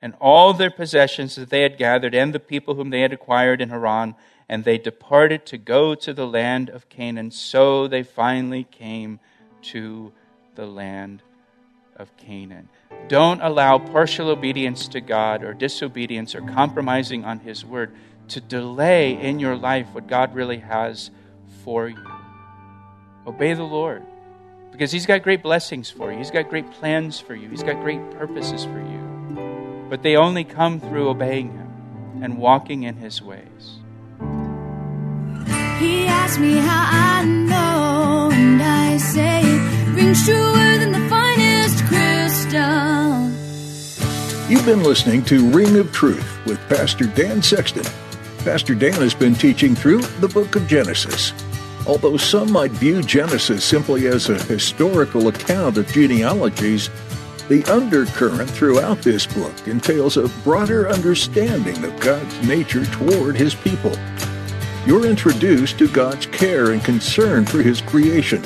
And 0.00 0.14
all 0.20 0.54
their 0.54 0.70
possessions 0.70 1.34
that 1.36 1.50
they 1.50 1.62
had 1.62 1.76
gathered, 1.76 2.14
and 2.14 2.32
the 2.32 2.40
people 2.40 2.74
whom 2.74 2.90
they 2.90 3.02
had 3.02 3.12
acquired 3.12 3.60
in 3.60 3.68
Haran, 3.68 4.14
and 4.48 4.64
they 4.64 4.78
departed 4.78 5.44
to 5.46 5.58
go 5.58 5.94
to 5.94 6.12
the 6.12 6.26
land 6.26 6.70
of 6.70 6.88
Canaan. 6.88 7.30
So 7.30 7.86
they 7.86 8.02
finally 8.02 8.64
came 8.64 9.20
to 9.62 10.12
the 10.54 10.66
land 10.66 11.22
of 11.96 12.16
Canaan. 12.16 12.68
Don't 13.08 13.40
allow 13.40 13.78
partial 13.78 14.28
obedience 14.28 14.88
to 14.88 15.00
God 15.00 15.42
or 15.42 15.54
disobedience 15.54 16.34
or 16.34 16.40
compromising 16.40 17.24
on 17.24 17.40
His 17.40 17.64
word 17.64 17.94
to 18.28 18.40
delay 18.40 19.20
in 19.20 19.38
your 19.38 19.56
life 19.56 19.88
what 19.92 20.06
God 20.06 20.34
really 20.34 20.58
has 20.58 21.10
for 21.64 21.88
you. 21.88 22.06
Obey 23.26 23.54
the 23.54 23.62
Lord 23.62 24.02
because 24.72 24.90
He's 24.90 25.06
got 25.06 25.22
great 25.22 25.42
blessings 25.42 25.90
for 25.90 26.10
you, 26.10 26.18
He's 26.18 26.30
got 26.32 26.48
great 26.48 26.70
plans 26.72 27.20
for 27.20 27.34
you, 27.34 27.48
He's 27.48 27.62
got 27.62 27.80
great 27.80 28.10
purposes 28.12 28.64
for 28.64 28.80
you. 28.80 29.86
But 29.88 30.02
they 30.02 30.16
only 30.16 30.44
come 30.44 30.80
through 30.80 31.08
obeying 31.08 31.52
Him 31.52 32.22
and 32.22 32.38
walking 32.38 32.82
in 32.82 32.96
His 32.96 33.22
ways. 33.22 33.78
He 35.78 36.06
asked 36.06 36.40
me 36.40 36.56
how 36.56 36.88
I 36.90 37.24
know, 37.24 38.30
and 38.32 38.62
I 38.62 38.96
say 38.96 39.43
truer 40.14 40.78
than 40.78 40.92
the 40.92 41.08
finest 41.08 41.84
crystal. 41.86 43.28
You've 44.48 44.64
been 44.64 44.84
listening 44.84 45.24
to 45.24 45.50
Ring 45.50 45.76
of 45.76 45.90
Truth 45.92 46.46
with 46.46 46.60
Pastor 46.68 47.06
Dan 47.06 47.42
Sexton. 47.42 47.84
Pastor 48.44 48.76
Dan 48.76 48.92
has 48.92 49.12
been 49.12 49.34
teaching 49.34 49.74
through 49.74 50.02
the 50.20 50.28
book 50.28 50.54
of 50.54 50.68
Genesis. 50.68 51.32
Although 51.86 52.16
some 52.16 52.52
might 52.52 52.70
view 52.70 53.02
Genesis 53.02 53.64
simply 53.64 54.06
as 54.06 54.28
a 54.28 54.40
historical 54.44 55.26
account 55.28 55.78
of 55.78 55.88
genealogies, 55.88 56.90
the 57.48 57.64
undercurrent 57.64 58.48
throughout 58.48 59.02
this 59.02 59.26
book 59.26 59.66
entails 59.66 60.16
a 60.16 60.28
broader 60.44 60.88
understanding 60.88 61.82
of 61.84 61.98
God's 61.98 62.46
nature 62.46 62.86
toward 62.86 63.36
his 63.36 63.54
people. 63.54 63.92
You're 64.86 65.06
introduced 65.06 65.78
to 65.78 65.88
God's 65.88 66.26
care 66.26 66.70
and 66.70 66.84
concern 66.84 67.46
for 67.46 67.62
his 67.62 67.80
creation, 67.80 68.42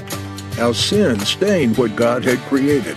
how 0.59 0.73
sin 0.73 1.21
stained 1.21 1.79
what 1.79 1.95
God 1.95 2.25
had 2.25 2.39
created, 2.41 2.97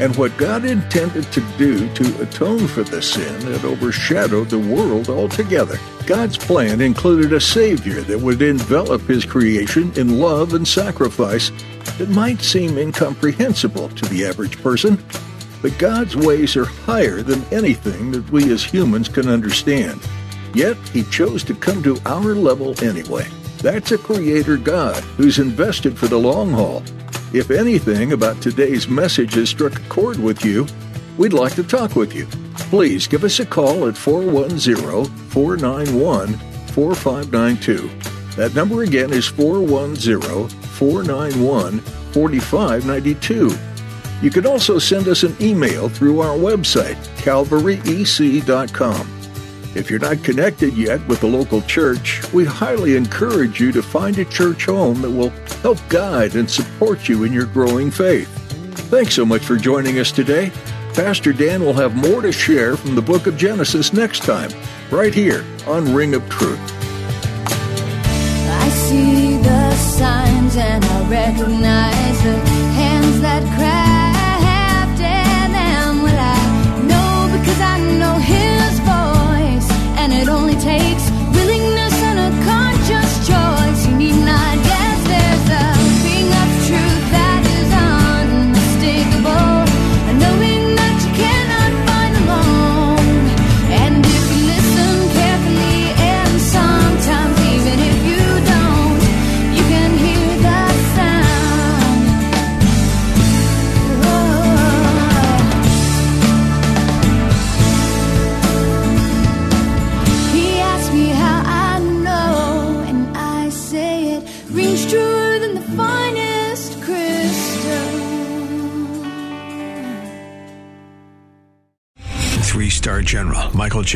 and 0.00 0.14
what 0.16 0.36
God 0.36 0.64
intended 0.64 1.24
to 1.32 1.40
do 1.56 1.88
to 1.94 2.22
atone 2.22 2.66
for 2.66 2.82
the 2.82 3.00
sin 3.00 3.38
that 3.50 3.64
overshadowed 3.64 4.50
the 4.50 4.58
world 4.58 5.08
altogether. 5.08 5.78
God's 6.04 6.36
plan 6.36 6.80
included 6.80 7.32
a 7.32 7.40
Savior 7.40 8.02
that 8.02 8.20
would 8.20 8.42
envelop 8.42 9.02
His 9.02 9.24
creation 9.24 9.92
in 9.96 10.18
love 10.18 10.52
and 10.54 10.66
sacrifice 10.66 11.50
that 11.98 12.10
might 12.10 12.42
seem 12.42 12.76
incomprehensible 12.76 13.88
to 13.90 14.04
the 14.06 14.26
average 14.26 14.60
person. 14.62 15.02
But 15.62 15.78
God's 15.78 16.16
ways 16.16 16.56
are 16.56 16.66
higher 16.66 17.22
than 17.22 17.44
anything 17.46 18.10
that 18.10 18.30
we 18.30 18.52
as 18.52 18.62
humans 18.62 19.08
can 19.08 19.28
understand. 19.28 20.00
Yet, 20.54 20.76
He 20.88 21.04
chose 21.04 21.42
to 21.44 21.54
come 21.54 21.82
to 21.84 21.98
our 22.04 22.34
level 22.34 22.74
anyway. 22.84 23.26
That's 23.66 23.90
a 23.90 23.98
Creator 23.98 24.58
God 24.58 25.02
who's 25.16 25.40
invested 25.40 25.98
for 25.98 26.06
the 26.06 26.20
long 26.20 26.52
haul. 26.52 26.84
If 27.32 27.50
anything 27.50 28.12
about 28.12 28.40
today's 28.40 28.86
message 28.86 29.34
has 29.34 29.50
struck 29.50 29.76
a 29.76 29.88
chord 29.88 30.20
with 30.20 30.44
you, 30.44 30.68
we'd 31.18 31.32
like 31.32 31.56
to 31.56 31.64
talk 31.64 31.96
with 31.96 32.14
you. 32.14 32.26
Please 32.70 33.08
give 33.08 33.24
us 33.24 33.40
a 33.40 33.44
call 33.44 33.88
at 33.88 33.96
410 33.96 35.06
491 35.30 36.34
4592. 36.68 37.90
That 38.36 38.54
number 38.54 38.84
again 38.84 39.12
is 39.12 39.26
410 39.26 40.48
491 40.48 41.80
4592. 41.80 43.50
You 44.22 44.30
can 44.30 44.46
also 44.46 44.78
send 44.78 45.08
us 45.08 45.24
an 45.24 45.34
email 45.40 45.88
through 45.88 46.20
our 46.20 46.36
website, 46.36 46.94
calvaryec.com. 47.16 49.15
If 49.76 49.90
you're 49.90 50.00
not 50.00 50.24
connected 50.24 50.74
yet 50.74 51.06
with 51.06 51.20
the 51.20 51.26
local 51.26 51.60
church, 51.60 52.22
we 52.32 52.46
highly 52.46 52.96
encourage 52.96 53.60
you 53.60 53.72
to 53.72 53.82
find 53.82 54.18
a 54.18 54.24
church 54.24 54.64
home 54.64 55.02
that 55.02 55.10
will 55.10 55.28
help 55.60 55.78
guide 55.90 56.34
and 56.34 56.50
support 56.50 57.10
you 57.10 57.24
in 57.24 57.32
your 57.32 57.44
growing 57.44 57.90
faith. 57.90 58.26
Thanks 58.88 59.14
so 59.14 59.26
much 59.26 59.42
for 59.42 59.56
joining 59.56 59.98
us 59.98 60.10
today. 60.10 60.50
Pastor 60.94 61.34
Dan 61.34 61.62
will 61.62 61.74
have 61.74 61.94
more 61.94 62.22
to 62.22 62.32
share 62.32 62.78
from 62.78 62.94
the 62.94 63.02
book 63.02 63.26
of 63.26 63.36
Genesis 63.36 63.92
next 63.92 64.22
time, 64.22 64.50
right 64.90 65.12
here 65.12 65.44
on 65.66 65.94
Ring 65.94 66.14
of 66.14 66.26
Truth. 66.30 66.58
I 67.44 68.68
see 68.70 69.36
the 69.36 69.76
signs 69.76 70.56
and 70.56 70.82
I 70.82 71.10
recognize 71.10 72.05